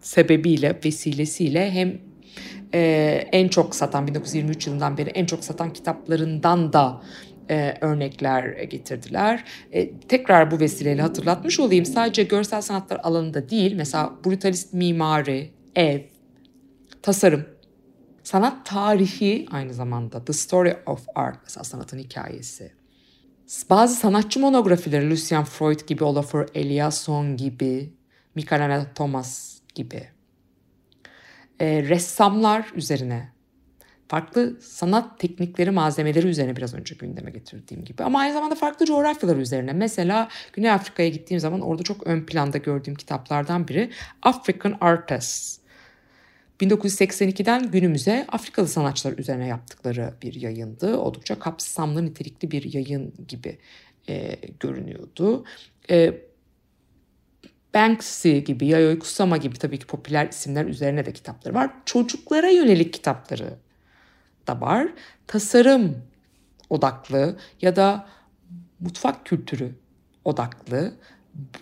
sebebiyle, 0.00 0.80
vesilesiyle 0.84 1.70
hem 1.70 1.98
e, 2.74 2.80
en 3.32 3.48
çok 3.48 3.74
satan 3.74 4.06
1923 4.06 4.66
yılından 4.66 4.98
beri 4.98 5.10
en 5.10 5.26
çok 5.26 5.44
satan 5.44 5.72
kitaplarından 5.72 6.72
da 6.72 7.02
e, 7.50 7.74
örnekler 7.80 8.62
getirdiler. 8.62 9.44
E, 9.72 9.98
tekrar 9.98 10.50
bu 10.50 10.60
vesileyle 10.60 11.02
hatırlatmış 11.02 11.60
olayım. 11.60 11.84
Sadece 11.84 12.22
görsel 12.22 12.60
sanatlar 12.60 13.00
alanında 13.02 13.48
değil, 13.48 13.74
mesela 13.74 14.12
brutalist 14.24 14.72
mimari, 14.72 15.50
ev, 15.76 16.00
tasarım, 17.02 17.44
sanat 18.28 18.66
tarihi 18.66 19.46
aynı 19.50 19.74
zamanda 19.74 20.24
The 20.24 20.32
Story 20.32 20.76
of 20.86 21.06
Art 21.14 21.38
mesela 21.44 21.64
sanatın 21.64 21.98
hikayesi. 21.98 22.72
Bazı 23.70 23.94
sanatçı 23.94 24.40
monografileri 24.40 25.10
Lucian 25.10 25.44
Freud 25.44 25.80
gibi, 25.86 26.04
Olafur 26.04 26.46
Eliasson 26.54 27.36
gibi, 27.36 27.92
Mikael 28.34 28.86
Thomas 28.94 29.58
gibi. 29.74 30.08
E, 31.60 31.82
ressamlar 31.82 32.72
üzerine 32.74 33.32
farklı 34.08 34.60
sanat 34.60 35.18
teknikleri, 35.18 35.70
malzemeleri 35.70 36.26
üzerine 36.26 36.56
biraz 36.56 36.74
önce 36.74 36.94
gündeme 36.94 37.30
getirdiğim 37.30 37.84
gibi. 37.84 38.04
Ama 38.04 38.20
aynı 38.20 38.32
zamanda 38.32 38.54
farklı 38.54 38.86
coğrafyalar 38.86 39.36
üzerine. 39.36 39.72
Mesela 39.72 40.28
Güney 40.52 40.70
Afrika'ya 40.70 41.08
gittiğim 41.08 41.40
zaman 41.40 41.60
orada 41.60 41.82
çok 41.82 42.06
ön 42.06 42.26
planda 42.26 42.58
gördüğüm 42.58 42.94
kitaplardan 42.94 43.68
biri 43.68 43.90
African 44.22 44.76
Artists. 44.80 45.58
1982'den 46.60 47.70
günümüze 47.70 48.26
Afrikalı 48.32 48.68
sanatçılar 48.68 49.18
üzerine 49.18 49.46
yaptıkları 49.46 50.14
bir 50.22 50.34
yayındı. 50.34 50.96
Oldukça 50.96 51.38
kapsamlı, 51.38 52.06
nitelikli 52.06 52.50
bir 52.50 52.72
yayın 52.72 53.14
gibi 53.28 53.58
e, 54.08 54.38
görünüyordu. 54.60 55.44
E, 55.90 56.14
Banksy 57.74 58.38
gibi, 58.38 58.66
Yayoi 58.66 58.98
Kusama 58.98 59.36
gibi 59.36 59.58
tabii 59.58 59.78
ki 59.78 59.86
popüler 59.86 60.28
isimler 60.28 60.64
üzerine 60.64 61.06
de 61.06 61.12
kitapları 61.12 61.54
var. 61.54 61.70
Çocuklara 61.84 62.48
yönelik 62.48 62.92
kitapları 62.92 63.54
da 64.46 64.60
var. 64.60 64.88
Tasarım 65.26 65.96
odaklı 66.70 67.36
ya 67.62 67.76
da 67.76 68.08
mutfak 68.80 69.26
kültürü 69.26 69.74
odaklı, 70.24 70.94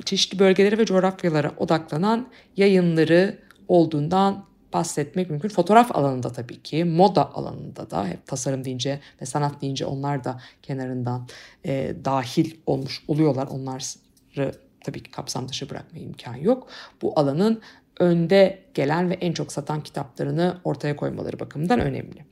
çeşitli 0.05 0.39
bölgelere 0.39 0.79
ve 0.79 0.87
coğrafyalara 0.87 1.53
odaklanan 1.57 2.29
yayınları 2.57 3.39
olduğundan 3.69 4.45
bahsetmek 4.77 5.31
mümkün. 5.31 5.49
Fotoğraf 5.49 5.97
alanında 5.97 6.33
tabii 6.33 6.63
ki, 6.63 6.85
moda 6.85 7.35
alanında 7.35 7.91
da 7.91 8.07
hep 8.09 8.27
tasarım 8.27 8.65
deyince 8.65 9.01
ve 9.23 9.27
sanat 9.27 9.63
deyince 9.63 9.87
onlar 9.87 10.25
da 10.25 10.41
kenarından 10.63 11.29
e, 11.65 11.95
dahil 12.05 12.55
olmuş 12.67 13.03
oluyorlar. 13.09 13.47
Onları 13.47 14.53
tabii 14.85 15.03
ki 15.03 15.11
kapsam 15.11 15.49
dışı 15.49 15.71
bırakmaya 15.71 16.05
imkan 16.05 16.35
yok. 16.35 16.69
Bu 17.03 17.13
alanın 17.21 17.61
önde 18.01 18.63
gelen 18.75 19.11
ve 19.11 19.15
en 19.15 19.33
çok 19.33 19.53
satan 19.53 19.83
kitaplarını 19.83 20.61
ortaya 20.65 20.97
koymaları 20.97 21.41
bakımından 21.41 21.81
önemli. 21.81 22.25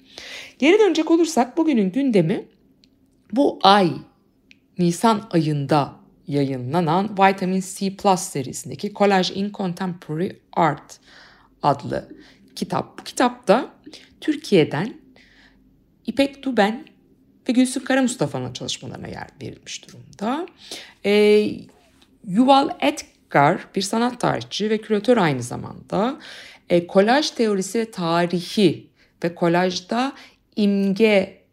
Geri 0.59 0.79
dönecek 0.79 1.11
olursak 1.11 1.57
bugünün 1.57 1.93
gündemi 1.93 2.45
bu 3.33 3.59
ay 3.63 3.93
Nisan 4.79 5.29
ayında 5.31 5.93
yayınlanan 6.27 7.11
Vitamin 7.19 7.65
C 7.77 7.97
Plus 7.97 8.21
serisindeki 8.21 8.95
Collage 8.95 9.35
in 9.35 9.53
Contemporary 9.53 10.31
Art 10.53 11.01
adlı 11.65 12.09
kitap. 12.57 12.99
Bu 12.99 13.05
kitapta 13.05 13.75
Türkiye'den 14.21 14.95
İpek 16.07 16.43
Duben 16.43 16.85
ve 17.49 17.53
Gülsün 17.53 17.81
Kara 17.81 18.03
Mustafa'nın 18.03 18.53
çalışmalarına 18.53 19.09
yer 19.09 19.29
verilmiş 19.43 19.89
durumda. 19.89 20.47
Ee, 21.05 21.51
Yuval 22.27 22.69
Etgar 22.81 23.67
bir 23.75 23.83
sanat 23.83 24.21
tarihçi 24.21 24.71
ve 24.71 24.79
küratör 24.79 25.17
aynı 25.17 25.43
zamanda. 25.43 26.21
E, 26.71 26.87
kolaj 26.87 27.31
teorisi 27.31 27.79
ve 27.79 27.91
tarihi 27.91 28.91
ve 29.25 29.35
kolajda 29.35 30.13
imge 30.57 31.45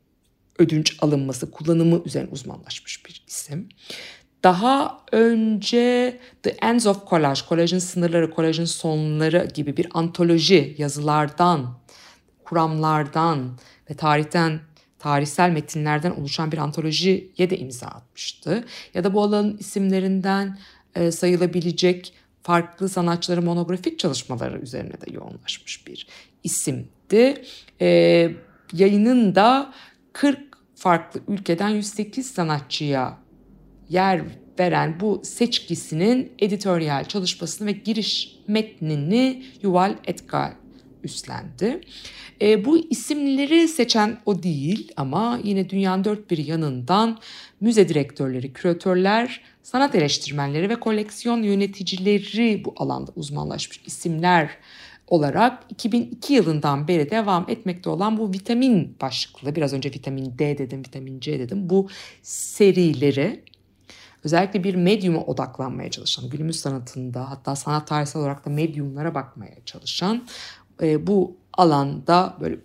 ödünç 0.60 0.98
alınması, 1.02 1.52
kullanımı 1.52 2.02
üzerine 2.06 2.30
uzmanlaşmış 2.32 3.06
bir 3.06 3.24
isim. 3.28 3.70
Daha 4.44 5.02
önce 5.12 6.18
The 6.44 6.50
Ends 6.50 6.88
of 6.88 7.08
Collage, 7.10 7.42
kolajın 7.50 7.80
sınırları, 7.80 8.32
kolajın 8.32 8.66
sonları 8.66 9.48
gibi 9.54 9.78
bir 9.78 9.88
antoloji 9.94 10.76
yazılardan, 10.78 11.78
kuramlardan 12.44 13.58
ve 13.90 13.94
tarihten 13.94 14.60
tarihsel 15.00 15.52
metinlerden 15.52 16.12
oluşan 16.12 16.52
bir 16.52 16.58
antolojiye 16.58 17.50
de 17.50 17.58
imza 17.58 17.88
atmıştı. 17.88 18.66
Ya 18.94 19.04
da 19.04 19.14
bu 19.14 19.22
alanın 19.22 19.58
isimlerinden 19.58 20.58
e, 20.96 21.12
sayılabilecek 21.12 22.14
farklı 22.44 22.90
sanatçıların 22.90 23.44
monografik 23.44 24.00
çalışmaları 24.00 24.60
üzerine 24.60 24.94
de 24.94 25.14
yoğunlaşmış 25.14 25.88
bir 25.88 26.08
isimdi. 26.44 27.44
E, 27.82 27.88
yayının 28.74 29.36
da 29.36 29.74
40 30.14 30.40
farklı 30.76 31.22
ülkeden 31.28 31.70
108 31.70 32.32
sanatçıya 32.32 33.18
yer 33.92 34.22
veren 34.60 35.00
bu 35.00 35.22
seçkisinin 35.24 36.32
editoryal 36.40 37.06
çalışmasını 37.06 37.68
ve 37.68 37.72
giriş 37.72 38.36
metnini 38.48 39.44
Yuval 39.62 39.96
Etgar 40.06 40.54
üstlendi. 41.04 41.82
E, 42.42 42.66
bu 42.66 42.78
isimleri 42.90 43.68
seçen 43.68 44.18
o 44.26 44.44
değil 44.44 44.92
ama 44.98 45.40
yine 45.44 45.70
dünyanın 45.70 46.04
dört 46.04 46.32
bir 46.32 46.38
yanından 46.38 47.20
müze 47.62 47.90
direktörleri, 47.90 48.54
küratörler, 48.54 49.42
sanat 49.64 49.96
eleştirmenleri 49.96 50.70
ve 50.70 50.76
koleksiyon 50.76 51.44
yöneticileri 51.44 52.66
bu 52.66 52.74
alanda 52.78 53.12
uzmanlaşmış 53.16 53.82
isimler 53.86 54.50
olarak 55.08 55.64
2002 55.70 56.34
yılından 56.34 56.88
beri 56.88 57.10
devam 57.10 57.46
etmekte 57.50 57.90
olan 57.90 58.18
bu 58.18 58.34
vitamin 58.34 58.96
başlıklı, 59.02 59.56
biraz 59.56 59.74
önce 59.74 59.90
vitamin 59.90 60.40
D 60.40 60.58
dedim, 60.58 60.80
vitamin 60.80 61.20
C 61.20 61.40
dedim, 61.40 61.70
bu 61.70 61.90
serileri 62.22 63.44
özellikle 64.24 64.64
bir 64.64 64.76
medyuma 64.76 65.22
odaklanmaya 65.22 65.92
çalışan, 65.92 66.30
günümüz 66.30 66.60
sanatında 66.60 67.30
hatta 67.30 67.56
sanat 67.56 67.88
tarihsel 67.88 68.22
olarak 68.22 68.46
da 68.46 68.50
medyumlara 68.50 69.16
bakmaya 69.16 69.56
çalışan 69.66 70.28
e, 70.82 71.08
bu 71.08 71.38
alanda 71.54 72.38
böyle 72.42 72.58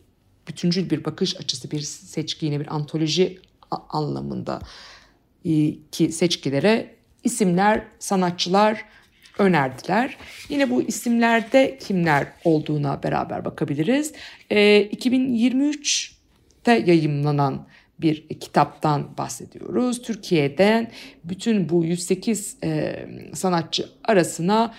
bütüncül 0.49 0.91
bir 0.91 1.05
bakış 1.05 1.37
açısı, 1.37 1.71
bir 1.71 1.81
seçki 1.81 2.47
yine 2.47 2.61
bir 2.61 2.75
antoloji 2.75 3.41
anlamında 3.71 4.61
e, 5.45 5.75
ki 5.93 6.13
seçkilere 6.13 6.97
isimler, 7.25 7.87
sanatçılar 7.99 8.85
önerdiler. 9.39 10.17
Yine 10.49 10.71
bu 10.71 10.83
isimlerde 10.83 11.79
kimler 11.79 12.27
olduğuna 12.45 13.03
beraber 13.03 13.45
bakabiliriz. 13.45 14.13
E, 14.51 14.87
2023'te 14.87 16.73
yayımlanan 16.73 17.67
bir 18.01 18.29
kitaptan 18.29 19.19
bahsediyoruz. 19.19 20.03
Türkiye'den 20.03 20.91
bütün 21.25 21.69
bu 21.69 21.85
108 21.85 22.57
e, 22.65 23.09
sanatçı 23.35 23.89
arasına 24.05 24.75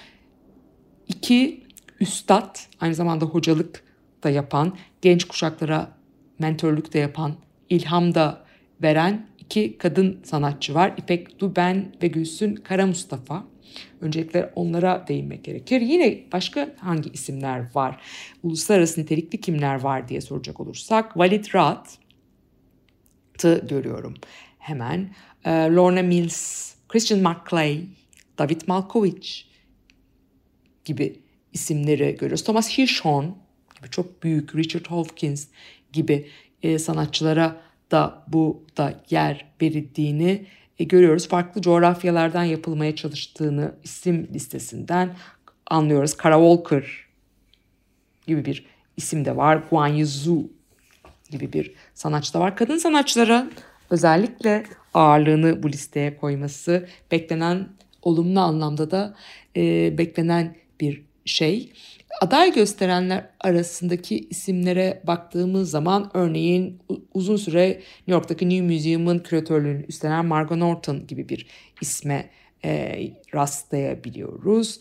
iki 1.07 1.63
üstad, 1.99 2.57
aynı 2.79 2.95
zamanda 2.95 3.25
hocalık 3.25 3.83
da 4.23 4.29
yapan, 4.29 4.77
genç 5.01 5.23
kuşaklara 5.23 5.91
mentorluk 6.39 6.93
da 6.93 6.97
yapan, 6.97 7.35
ilham 7.69 8.15
da 8.15 8.45
veren 8.81 9.27
iki 9.39 9.77
kadın 9.77 10.19
sanatçı 10.23 10.73
var. 10.73 10.93
İpek 10.97 11.39
Duben 11.39 11.91
ve 12.03 12.07
Gülsün 12.07 12.55
Kara 12.55 12.87
Mustafa. 12.87 13.43
Öncelikle 14.01 14.51
onlara 14.55 15.05
değinmek 15.07 15.43
gerekir. 15.43 15.81
Yine 15.81 16.23
başka 16.31 16.75
hangi 16.79 17.09
isimler 17.09 17.65
var? 17.75 18.01
Uluslararası 18.43 19.01
nitelikli 19.01 19.41
kimler 19.41 19.79
var 19.79 20.07
diye 20.07 20.21
soracak 20.21 20.59
olursak. 20.59 21.13
Walid 21.13 21.45
Raat'ı 23.37 23.67
görüyorum 23.67 24.13
hemen. 24.59 25.09
Ee, 25.45 25.51
Lorna 25.51 26.01
Mills, 26.01 26.73
Christian 26.89 27.19
McClay, 27.19 27.85
David 28.37 28.61
Malkovich 28.67 29.43
gibi 30.85 31.19
isimleri 31.53 32.17
görüyoruz. 32.19 32.43
Thomas 32.43 32.77
Hirschhorn 32.77 33.25
gibi 33.77 33.89
çok 33.91 34.23
büyük, 34.23 34.55
Richard 34.55 34.85
Hawkins 34.85 35.47
gibi 35.93 36.27
e, 36.63 36.79
sanatçılara 36.79 37.61
da 37.91 38.23
bu 38.27 38.65
da 38.77 39.03
yer 39.09 39.45
verildiğini 39.61 40.45
e, 40.79 40.83
görüyoruz. 40.83 41.27
Farklı 41.27 41.61
coğrafyalardan 41.61 42.43
yapılmaya 42.43 42.95
çalıştığını 42.95 43.75
isim 43.83 44.27
listesinden 44.33 45.15
anlıyoruz. 45.67 46.17
Kara 46.17 46.37
Walker 46.37 47.07
gibi 48.27 48.45
bir 48.45 48.65
isim 48.97 49.25
de 49.25 49.37
var. 49.37 49.63
Guan 49.69 49.87
Yuzu 49.87 50.56
gibi 51.29 51.53
bir 51.53 51.73
sanatçı 51.93 52.33
da 52.33 52.39
var. 52.39 52.55
Kadın 52.55 52.77
sanatçılara 52.77 53.49
özellikle 53.89 54.63
ağırlığını 54.93 55.63
bu 55.63 55.69
listeye 55.69 56.17
koyması 56.17 56.87
beklenen 57.11 57.67
olumlu 58.01 58.39
anlamda 58.39 58.91
da 58.91 59.15
e, 59.55 59.97
beklenen 59.97 60.55
bir 60.81 61.03
şey. 61.25 61.73
Aday 62.21 62.53
gösterenler 62.53 63.29
arasındaki 63.39 64.27
isimlere 64.29 65.01
baktığımız 65.07 65.69
zaman 65.69 66.11
örneğin 66.13 66.79
uzun 67.13 67.35
süre 67.35 67.67
New 67.69 68.11
York'taki 68.11 68.49
New 68.49 68.73
Museum'un 68.73 69.19
küratörlüğünü 69.19 69.85
üstlenen 69.87 70.25
Margot 70.25 70.57
Norton 70.57 71.07
gibi 71.07 71.29
bir 71.29 71.47
isme 71.81 72.29
e, 72.65 73.01
rastlayabiliyoruz. 73.33 74.79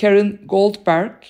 Karen 0.00 0.38
Goldberg 0.46 1.22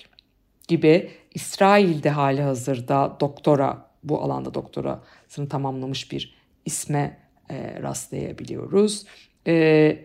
gibi 0.67 1.11
İsrail'de 1.35 2.09
hali 2.09 2.41
hazırda 2.41 3.17
doktora 3.19 3.91
bu 4.03 4.21
alanda 4.21 4.53
doktorasını 4.53 5.49
tamamlamış 5.49 6.11
bir 6.11 6.35
isme 6.65 7.17
e, 7.49 7.81
rastlayabiliyoruz. 7.81 9.05
E, 9.47 9.97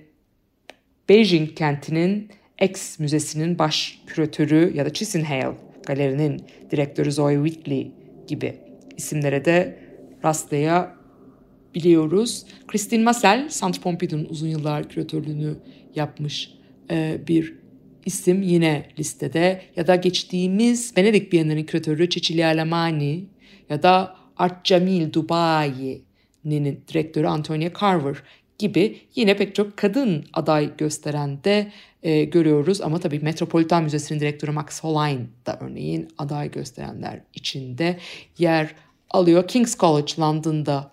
Beijing 1.08 1.54
kentinin 1.54 2.30
X 2.62 2.98
Müzesi'nin 2.98 3.58
baş 3.58 4.02
küratörü 4.06 4.76
ya 4.76 4.86
da 4.86 4.92
Chisenhale 4.92 5.56
Galeri'nin 5.86 6.42
direktörü 6.70 7.12
Zoe 7.12 7.44
Whitley 7.44 7.92
gibi 8.26 8.56
isimlere 8.96 9.44
de 9.44 9.78
rastlayabiliyoruz. 10.24 12.46
Christine 12.66 13.04
Massel, 13.04 13.48
Centre 13.48 13.80
Pompidou'nun 13.80 14.24
uzun 14.24 14.48
yıllar 14.48 14.88
küratörlüğünü 14.88 15.56
yapmış 15.94 16.54
e, 16.90 17.20
bir 17.28 17.60
isim 18.06 18.42
yine 18.42 18.88
listede. 18.98 19.62
Ya 19.76 19.86
da 19.86 19.96
geçtiğimiz 19.96 20.96
Venedik 20.96 21.32
Bienalinin 21.32 21.64
küratörü 21.64 22.08
Cecilia 22.08 22.48
Lamani 22.48 23.24
ya 23.70 23.82
da 23.82 24.16
Art 24.36 24.66
Jamil 24.66 25.12
Dubai'nin 25.12 26.80
direktörü 26.88 27.26
Antonia 27.26 27.70
Carver 27.80 28.16
gibi 28.58 29.00
yine 29.14 29.36
pek 29.36 29.54
çok 29.54 29.76
kadın 29.76 30.24
aday 30.32 30.76
gösteren 30.76 31.44
de 31.44 31.72
e, 32.02 32.24
görüyoruz. 32.24 32.80
Ama 32.80 32.98
tabii 32.98 33.18
Metropolitan 33.18 33.82
Müzesi'nin 33.82 34.20
direktörü 34.20 34.50
Max 34.50 34.84
Hollein 34.84 35.28
da 35.46 35.58
örneğin 35.60 36.08
aday 36.18 36.50
gösterenler 36.50 37.20
içinde 37.34 37.98
yer 38.38 38.74
alıyor. 39.10 39.48
King's 39.48 39.78
College 39.78 40.12
London'da 40.18 40.92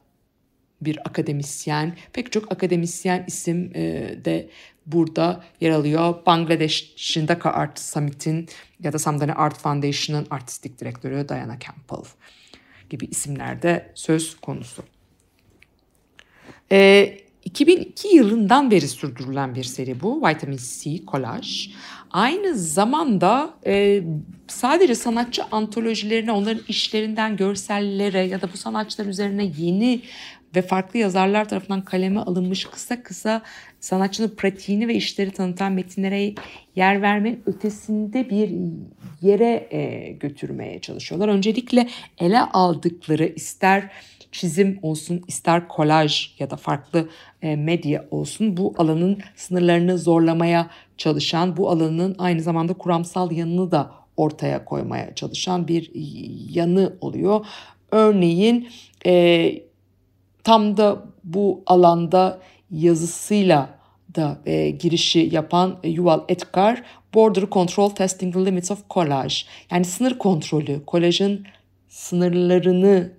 bir 0.82 1.00
akademisyen. 1.08 1.96
Pek 2.13 2.32
çok 2.32 2.52
akademisyen 2.52 3.24
isim 3.28 3.72
e, 3.76 3.82
de 4.26 4.50
burada 4.88 5.43
yer 5.62 5.71
alıyor. 5.71 6.15
Bangladeş'in 6.26 7.28
Dhaka 7.28 7.52
Art 7.52 7.80
Summit'in 7.80 8.50
ya 8.84 8.93
da 8.93 9.00
Samdani 9.00 9.34
Art 9.34 9.60
Foundation'ın 9.60 10.28
artistik 10.30 10.80
direktörü 10.80 11.30
Diana 11.30 11.60
Campbell 11.60 12.10
gibi 12.89 13.06
isimlerde 13.06 13.91
söz 13.95 14.38
konusu. 14.38 14.84
E, 16.71 17.17
2002 17.45 18.15
yılından 18.15 18.71
beri 18.71 18.88
sürdürülen 18.88 19.56
bir 19.56 19.63
seri 19.63 20.02
bu. 20.02 20.28
Vitamin 20.28 20.60
C 20.82 21.06
kolaj. 21.06 21.69
Aynı 22.12 22.56
zamanda 22.58 23.54
e, 23.65 24.04
sadece 24.47 24.95
sanatçı 24.95 25.43
antolojilerine, 25.52 26.32
onların 26.32 26.63
işlerinden 26.67 27.38
görsellere 27.38 28.19
ya 28.19 28.41
da 28.41 28.54
bu 28.54 28.58
sanatçılar 28.58 29.06
üzerine 29.06 29.52
yeni 29.58 30.02
ve 30.56 30.62
farklı 30.62 31.00
yazarlar 31.00 31.50
tarafından 31.50 31.82
kaleme 31.82 32.19
alınmış 32.19 32.65
kısa 32.65 33.04
kısa 33.04 33.41
sanatçının 33.88 34.30
pratiğini 34.30 34.88
ve 34.88 34.95
işleri 34.95 35.32
tanıtan 35.32 35.71
metinlere 35.71 36.34
yer 36.76 37.02
vermenin 37.02 37.43
ötesinde 37.45 38.30
bir 38.30 38.52
yere 39.21 39.67
e, 39.71 40.12
götürmeye 40.12 40.82
çalışıyorlar. 40.82 41.28
Öncelikle 41.28 41.88
ele 42.17 42.41
aldıkları 42.41 43.26
ister 43.26 43.91
çizim 44.32 44.80
olsun 44.82 45.21
ister 45.28 45.67
kolaj 45.67 46.32
ya 46.39 46.50
da 46.50 46.56
farklı 46.56 47.10
e, 47.41 47.56
medya 47.56 48.06
olsun 48.12 48.58
bu 48.58 48.73
alanın 48.78 49.17
sınırlarını 49.36 49.97
zorlamaya 49.97 50.69
çalışan 50.97 51.58
bu 51.58 51.69
alanın 51.69 52.15
aynı 52.17 52.41
zamanda 52.41 52.73
kuramsal 52.73 53.32
yanını 53.32 53.71
da 53.71 53.91
ortaya 54.17 54.65
koymaya 54.65 55.15
çalışan 55.15 55.67
bir 55.67 55.91
yanı 56.56 56.93
oluyor. 57.02 57.45
Örneğin 57.91 58.69
e, 59.06 59.54
tam 60.43 60.78
da 60.78 61.06
bu 61.23 61.63
alanda 61.65 62.39
yazısıyla 62.71 63.76
da 64.17 64.41
e, 64.45 64.69
girişi 64.69 65.30
yapan 65.32 65.80
Yuval 65.84 66.21
Etkar 66.30 66.84
Border 67.13 67.43
Control 67.51 67.89
Testing 67.89 68.34
the 68.34 68.45
Limits 68.45 68.71
of 68.71 68.89
Collage 68.89 69.36
yani 69.71 69.86
sınır 69.86 70.17
kontrolü, 70.17 70.86
kolajın 70.86 71.45
sınırlarını 71.89 73.12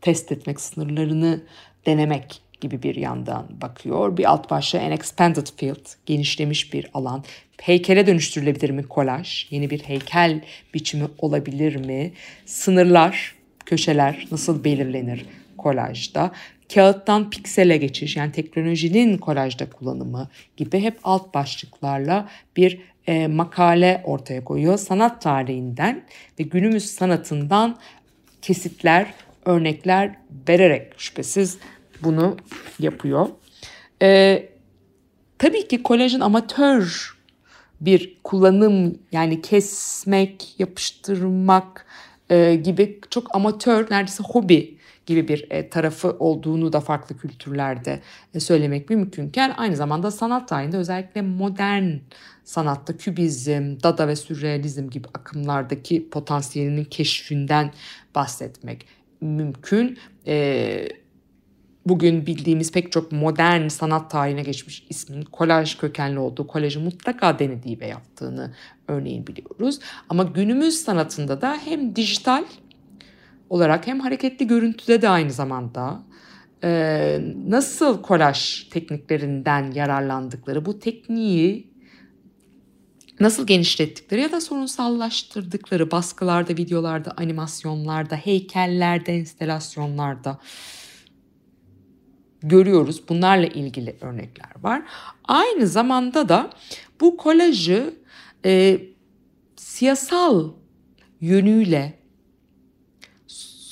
test 0.00 0.32
etmek, 0.32 0.60
sınırlarını 0.60 1.40
denemek 1.86 2.42
gibi 2.60 2.82
bir 2.82 2.94
yandan 2.94 3.46
bakıyor. 3.60 4.16
Bir 4.16 4.30
alt 4.30 4.50
başlığı 4.50 4.80
an 4.80 4.92
expanded 4.92 5.46
field, 5.56 5.86
genişlemiş 6.06 6.72
bir 6.72 6.90
alan. 6.94 7.24
Heykele 7.62 8.06
dönüştürülebilir 8.06 8.70
mi 8.70 8.82
kolaj? 8.82 9.46
Yeni 9.50 9.70
bir 9.70 9.80
heykel 9.80 10.40
biçimi 10.74 11.04
olabilir 11.18 11.76
mi? 11.76 12.12
Sınırlar, 12.46 13.34
köşeler 13.66 14.26
nasıl 14.30 14.64
belirlenir 14.64 15.24
kolajda? 15.58 16.32
Kağıttan 16.74 17.30
piksele 17.30 17.76
geçiş 17.76 18.16
yani 18.16 18.32
teknolojinin 18.32 19.18
kolajda 19.18 19.70
kullanımı 19.70 20.28
gibi 20.56 20.80
hep 20.80 20.98
alt 21.04 21.34
başlıklarla 21.34 22.28
bir 22.56 22.80
e, 23.06 23.26
makale 23.26 24.02
ortaya 24.04 24.44
koyuyor. 24.44 24.78
Sanat 24.78 25.22
tarihinden 25.22 26.04
ve 26.40 26.42
günümüz 26.42 26.90
sanatından 26.90 27.78
kesitler, 28.42 29.14
örnekler 29.44 30.16
vererek 30.48 30.92
şüphesiz 30.98 31.58
bunu 32.02 32.36
yapıyor. 32.78 33.28
Ee, 34.02 34.48
tabii 35.38 35.68
ki 35.68 35.82
kolajın 35.82 36.20
amatör 36.20 37.14
bir 37.80 38.18
kullanım 38.24 38.98
yani 39.12 39.42
kesmek, 39.42 40.54
yapıştırmak 40.60 41.86
e, 42.30 42.54
gibi 42.54 43.00
çok 43.10 43.34
amatör 43.34 43.90
neredeyse 43.90 44.22
hobi 44.22 44.77
gibi 45.08 45.28
bir 45.28 45.46
e, 45.50 45.70
tarafı 45.70 46.16
olduğunu 46.18 46.72
da 46.72 46.80
farklı 46.80 47.16
kültürlerde 47.16 48.00
e, 48.34 48.40
söylemek 48.40 48.90
mümkünken 48.90 49.54
aynı 49.56 49.76
zamanda 49.76 50.10
sanat 50.10 50.48
tarihinde 50.48 50.76
özellikle 50.76 51.22
modern 51.22 51.90
sanatta 52.44 52.96
kübizm, 52.96 53.76
dada 53.82 54.08
ve 54.08 54.16
sürrealizm 54.16 54.90
gibi 54.90 55.08
akımlardaki 55.14 56.10
potansiyelinin 56.10 56.84
keşfinden 56.84 57.72
bahsetmek 58.14 58.86
mümkün. 59.20 59.98
E, 60.26 60.88
bugün 61.86 62.26
bildiğimiz 62.26 62.72
pek 62.72 62.92
çok 62.92 63.12
modern 63.12 63.68
sanat 63.68 64.10
tarihine 64.10 64.42
geçmiş 64.42 64.86
ismin 64.88 65.22
kolaj 65.22 65.78
kökenli 65.78 66.18
olduğu, 66.18 66.46
kolajı 66.46 66.80
mutlaka 66.80 67.38
denediği 67.38 67.80
ve 67.80 67.86
yaptığını 67.86 68.54
örneğin 68.88 69.26
biliyoruz. 69.26 69.78
Ama 70.08 70.22
günümüz 70.22 70.74
sanatında 70.74 71.40
da 71.40 71.58
hem 71.64 71.96
dijital 71.96 72.44
olarak 73.50 73.86
hem 73.86 74.00
hareketli 74.00 74.46
görüntüde 74.46 75.02
de 75.02 75.08
aynı 75.08 75.32
zamanda 75.32 76.02
e, 76.64 77.20
nasıl 77.46 78.02
kolaj 78.02 78.68
tekniklerinden 78.68 79.72
yararlandıkları, 79.72 80.66
bu 80.66 80.78
tekniği 80.78 81.68
nasıl 83.20 83.46
genişlettikleri 83.46 84.20
ya 84.20 84.32
da 84.32 84.40
sorunsallaştırdıkları 84.40 85.90
baskılarda, 85.90 86.52
videolarda, 86.52 87.14
animasyonlarda, 87.16 88.16
heykellerde, 88.16 89.12
enstelasyonlarda 89.12 90.38
görüyoruz. 92.40 93.08
Bunlarla 93.08 93.46
ilgili 93.46 93.96
örnekler 94.00 94.50
var. 94.60 94.82
Aynı 95.24 95.66
zamanda 95.66 96.28
da 96.28 96.50
bu 97.00 97.16
kolajı 97.16 97.94
e, 98.44 98.80
siyasal 99.56 100.52
yönüyle 101.20 101.98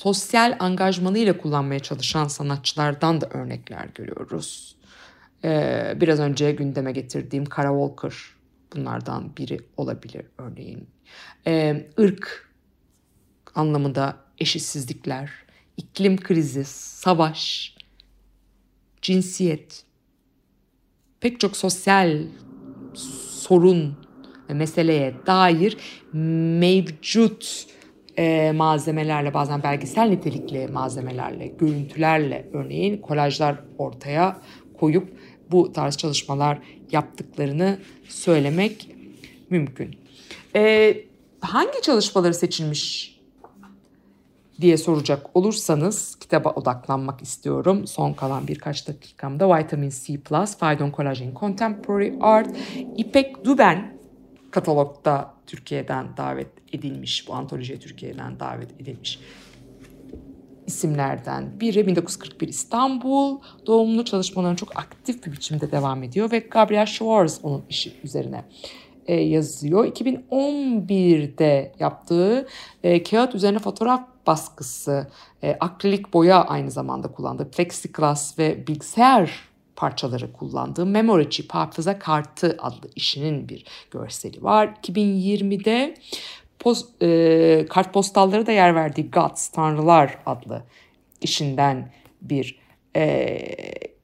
sosyal 0.07 0.57
angajmanıyla 0.59 1.39
kullanmaya 1.39 1.81
çalışan 1.81 2.29
sanatçılardan 2.29 3.21
da 3.21 3.29
örnekler 3.31 3.89
görüyoruz. 3.95 4.77
Ee, 5.45 5.95
biraz 6.01 6.21
önce 6.21 6.53
gündeme 6.53 6.93
getirdiğim 6.93 7.45
Kara 7.45 7.69
Walker 7.69 8.15
bunlardan 8.77 9.37
biri 9.37 9.61
olabilir 9.77 10.27
örneğin. 10.39 10.89
Ee, 11.47 11.87
ırk 11.99 12.51
anlamında 13.55 14.17
eşitsizlikler, 14.39 15.31
iklim 15.77 16.21
krizi, 16.21 16.65
savaş, 16.65 17.75
cinsiyet, 19.03 19.85
pek 21.21 21.41
çok 21.41 21.57
sosyal 21.57 22.23
sorun 23.41 23.99
ve 24.49 24.55
meseleye 24.55 25.15
dair 25.27 25.77
mevcut 26.61 27.67
e, 28.19 28.53
malzemelerle 28.53 29.35
bazen 29.35 29.63
belgesel 29.63 30.09
nitelikli 30.09 30.69
malzemelerle, 30.69 31.47
görüntülerle 31.47 32.49
örneğin 32.53 33.01
kolajlar 33.01 33.57
ortaya 33.79 34.37
koyup 34.81 35.09
bu 35.51 35.73
tarz 35.73 35.97
çalışmalar 35.97 36.59
yaptıklarını 36.93 37.79
söylemek 38.09 38.89
mümkün. 39.51 39.97
E, 40.57 40.95
hangi 41.41 41.83
çalışmaları 41.83 42.35
seçilmiş 42.35 43.17
diye 44.61 44.77
soracak 44.77 45.37
olursanız 45.37 46.15
kitaba 46.15 46.51
odaklanmak 46.51 47.23
istiyorum. 47.23 47.87
Son 47.87 48.13
kalan 48.13 48.49
birkaç 48.49 48.89
dakikamda 48.89 49.59
Vitamin 49.59 49.91
C+, 49.91 50.19
Faydon 50.59 50.93
Collagen 50.97 51.35
Contemporary 51.35 52.13
Art, 52.21 52.57
İpek 52.97 53.45
Duben 53.45 53.96
katalogda 54.51 55.35
Türkiye'den 55.47 56.17
davet 56.17 56.49
edilmiş, 56.73 57.29
bu 57.29 57.35
antolojiye 57.35 57.79
Türkiye'den 57.79 58.41
davet 58.41 58.81
edilmiş 58.81 59.19
isimlerden 60.67 61.61
biri 61.61 61.87
1941 61.87 62.49
İstanbul 62.49 63.39
doğumlu 63.67 64.05
çalışmalarını 64.05 64.57
çok 64.57 64.79
aktif 64.79 65.27
bir 65.27 65.33
biçimde 65.33 65.71
devam 65.71 66.03
ediyor 66.03 66.33
ve 66.33 66.39
Gabriel 66.39 66.87
Schwartz 66.87 67.41
onun 67.43 67.65
işi 67.69 67.93
üzerine 68.05 68.45
e, 69.07 69.15
yazıyor. 69.15 69.87
2011'de 69.87 71.73
yaptığı 71.79 72.47
e, 72.83 73.03
kağıt 73.03 73.35
üzerine 73.35 73.59
fotoğraf 73.59 74.03
baskısı, 74.27 75.07
e, 75.43 75.57
akrilik 75.61 76.15
boya 76.15 76.45
aynı 76.45 76.71
zamanda 76.71 77.09
kullandığı 77.09 77.51
plexiglass 77.51 78.39
ve 78.39 78.67
bilgisayar 78.67 79.49
parçaları 79.77 80.33
kullandığı 80.33 80.87
Memory 80.87 81.31
Chip 81.31 81.51
hafıza 81.55 81.99
kartı 81.99 82.57
adlı 82.61 82.91
işinin 82.97 83.49
bir 83.49 83.65
görseli 83.91 84.43
var. 84.43 84.75
2020'de 84.83 85.95
post, 86.59 87.03
e, 87.03 87.67
kartpostalları 87.71 88.47
da 88.47 88.53
yer 88.53 88.75
verdiği 88.75 89.11
Gods, 89.11 89.49
Tanrılar 89.49 90.19
adlı 90.27 90.63
işinden 91.21 91.93
bir 92.23 92.59
e, 92.97 93.39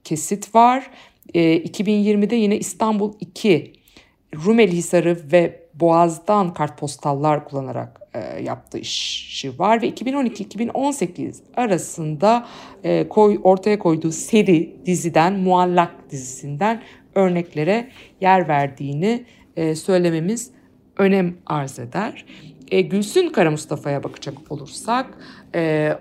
kesit 0.04 0.54
var. 0.54 0.90
E, 1.34 1.56
2020'de 1.56 2.36
yine 2.36 2.58
İstanbul 2.58 3.12
2 3.20 3.72
Rumeli 4.34 4.72
Hisarı 4.72 5.32
ve 5.32 5.61
Boğaz'dan 5.74 6.54
kartpostallar 6.54 7.44
kullanarak 7.44 8.00
e, 8.14 8.42
yaptığı 8.42 8.78
işi 8.78 9.58
var 9.58 9.82
ve 9.82 9.88
2012-2018 9.90 11.34
arasında 11.56 12.46
e, 12.84 13.08
koy, 13.08 13.40
ortaya 13.42 13.78
koyduğu 13.78 14.12
seri 14.12 14.76
diziden 14.86 15.32
Muallak 15.32 16.10
dizisinden 16.10 16.82
örneklere 17.14 17.90
yer 18.20 18.48
verdiğini 18.48 19.24
e, 19.56 19.74
söylememiz 19.74 20.50
önem 20.96 21.36
arz 21.46 21.78
eder. 21.78 22.24
E, 22.70 22.80
Gülsün 22.80 23.28
Kara 23.28 23.50
Mustafa'ya 23.50 24.04
bakacak 24.04 24.34
olursak 24.52 25.18
e, 25.54 25.92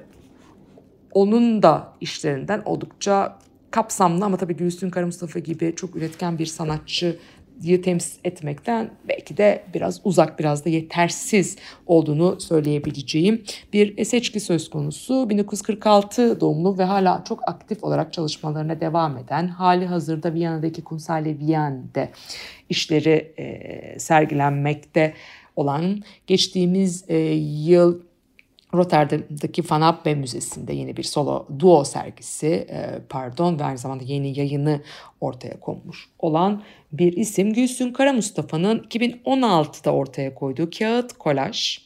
onun 1.13 1.63
da 1.63 1.93
işlerinden 2.01 2.61
oldukça 2.65 3.39
kapsamlı 3.71 4.25
ama 4.25 4.37
tabii 4.37 4.55
Gülsün 4.55 4.89
Kara 4.89 5.05
Mustafa 5.05 5.39
gibi 5.39 5.73
çok 5.75 5.95
üretken 5.95 6.39
bir 6.39 6.45
sanatçı 6.45 7.19
temsil 7.81 8.19
etmekten 8.23 8.91
belki 9.07 9.37
de 9.37 9.63
biraz 9.73 10.01
uzak, 10.03 10.39
biraz 10.39 10.65
da 10.65 10.69
yetersiz 10.69 11.57
olduğunu 11.87 12.39
söyleyebileceğim 12.39 13.43
bir 13.73 14.05
seçki 14.05 14.39
söz 14.39 14.69
konusu. 14.69 15.29
1946 15.29 16.41
doğumlu 16.41 16.77
ve 16.77 16.83
hala 16.83 17.23
çok 17.27 17.49
aktif 17.49 17.83
olarak 17.83 18.13
çalışmalarına 18.13 18.81
devam 18.81 19.17
eden, 19.17 19.47
hali 19.47 19.85
hazırda 19.85 20.33
Viyana'daki 20.33 20.83
Kunsthalle 20.83 21.39
Viyana'da 21.39 22.09
işleri 22.69 23.33
e, 23.37 23.99
sergilenmekte 23.99 25.13
olan, 25.55 26.03
geçtiğimiz 26.27 27.05
e, 27.07 27.17
yıl 27.65 28.01
Rotterdam'daki 28.73 29.63
Van 29.69 29.81
Abbe 29.81 30.15
Müzesi'nde 30.15 30.73
yeni 30.73 30.97
bir 30.97 31.03
solo 31.03 31.47
duo 31.59 31.83
sergisi 31.83 32.47
e, 32.47 32.99
pardon 33.09 33.59
ve 33.59 33.63
aynı 33.63 33.77
zamanda 33.77 34.03
yeni 34.03 34.39
yayını 34.39 34.81
ortaya 35.21 35.59
konmuş 35.59 36.09
olan 36.19 36.63
bir 36.91 37.13
isim 37.13 37.53
Gülsün 37.53 37.93
Kara 37.93 38.13
Mustafa'nın 38.13 38.79
2016'da 38.79 39.93
ortaya 39.93 40.35
koyduğu 40.35 40.69
kağıt 40.69 41.13
kolaj 41.13 41.79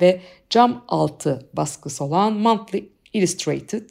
ve 0.00 0.20
cam 0.50 0.84
altı 0.88 1.48
baskısı 1.52 2.04
olan 2.04 2.32
Monthly 2.32 2.88
Illustrated 3.12 3.90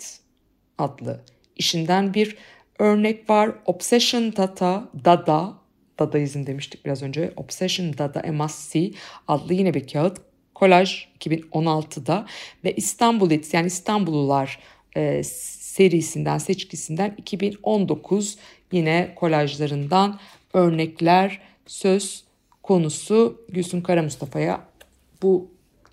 adlı 0.77 1.21
işinden 1.55 2.13
bir 2.13 2.37
örnek 2.79 3.29
var. 3.29 3.51
Obsession 3.65 4.35
Data, 4.35 4.89
Dada, 5.05 5.53
Dadaizm 5.99 6.45
demiştik 6.45 6.85
biraz 6.85 7.03
önce. 7.03 7.33
Obsession 7.37 7.97
Dada 7.97 8.31
MSC 8.31 8.91
adlı 9.27 9.53
yine 9.53 9.73
bir 9.73 9.87
kağıt 9.87 10.28
kolaj 10.59 11.07
2016'da 11.19 12.25
ve 12.63 12.73
İstanbul 12.75 13.31
It's 13.31 13.53
yani 13.53 13.67
İstanbullular 13.67 14.59
e, 14.95 15.23
serisinden 15.23 16.37
seçkisinden 16.37 17.15
2019 17.17 18.37
yine 18.71 19.13
kolajlarından 19.15 20.19
örnekler 20.53 21.41
söz 21.65 22.23
konusu 22.63 23.41
Gülsün 23.49 23.81
Kara 23.81 24.03
Mustafa'ya 24.03 24.61
bu 25.21 25.47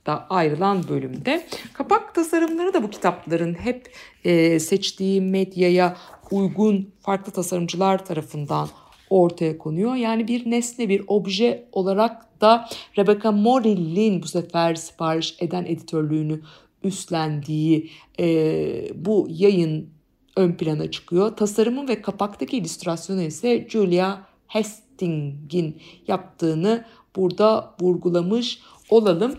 da 0.07 0.27
ayrılan 0.31 0.89
bölümde. 0.89 1.47
Kapak 1.73 2.15
tasarımları 2.15 2.75
da 2.75 2.83
bu 2.83 2.91
kitapların 2.91 3.55
hep 3.55 3.93
e, 4.25 4.61
seçtiği 4.61 5.21
medyaya 5.21 5.97
uygun 6.31 6.93
farklı 7.01 7.33
tasarımcılar 7.33 8.05
tarafından 8.05 8.69
ortaya 9.11 9.59
konuyor. 9.59 9.95
Yani 9.95 10.29
bir 10.29 10.51
nesne, 10.51 10.89
bir 10.89 11.03
obje 11.07 11.69
olarak 11.73 12.41
da 12.41 12.69
Rebecca 12.99 13.33
Morrill'in 13.33 14.23
bu 14.23 14.27
sefer 14.27 14.75
sipariş 14.75 15.37
eden 15.41 15.65
editörlüğünü 15.65 16.41
üstlendiği 16.85 17.91
e, 18.21 18.27
bu 18.95 19.27
yayın 19.31 19.89
ön 20.37 20.53
plana 20.53 20.91
çıkıyor. 20.91 21.37
Tasarımı 21.37 21.89
ve 21.89 22.03
kapaktaki 22.03 22.59
illüstrasyonu 22.59 23.23
ise 23.23 23.67
Julia 23.69 24.19
Hasting'in 24.47 25.81
yaptığını 26.09 26.85
burada 27.17 27.75
vurgulamış 27.81 28.59
olalım. 28.91 29.35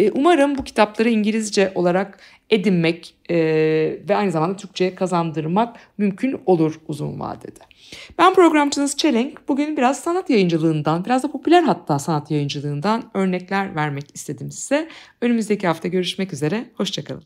E, 0.00 0.10
umarım 0.10 0.58
bu 0.58 0.64
kitapları 0.64 1.10
İngilizce 1.10 1.72
olarak 1.74 2.20
edinmek 2.52 3.14
e, 3.30 3.36
ve 4.08 4.16
aynı 4.16 4.30
zamanda 4.30 4.56
Türkçe 4.56 4.94
kazandırmak 4.94 5.76
mümkün 5.98 6.40
olur 6.46 6.80
uzun 6.88 7.20
vadede. 7.20 7.60
Ben 8.18 8.34
programcınız 8.34 8.96
Çelenk. 8.96 9.48
Bugün 9.48 9.76
biraz 9.76 10.00
sanat 10.00 10.30
yayıncılığından, 10.30 11.04
biraz 11.04 11.22
da 11.22 11.32
popüler 11.32 11.62
hatta 11.62 11.98
sanat 11.98 12.30
yayıncılığından 12.30 13.02
örnekler 13.14 13.74
vermek 13.74 14.04
istedim 14.14 14.50
size. 14.50 14.88
Önümüzdeki 15.20 15.66
hafta 15.66 15.88
görüşmek 15.88 16.32
üzere. 16.32 16.64
Hoşçakalın. 16.76 17.22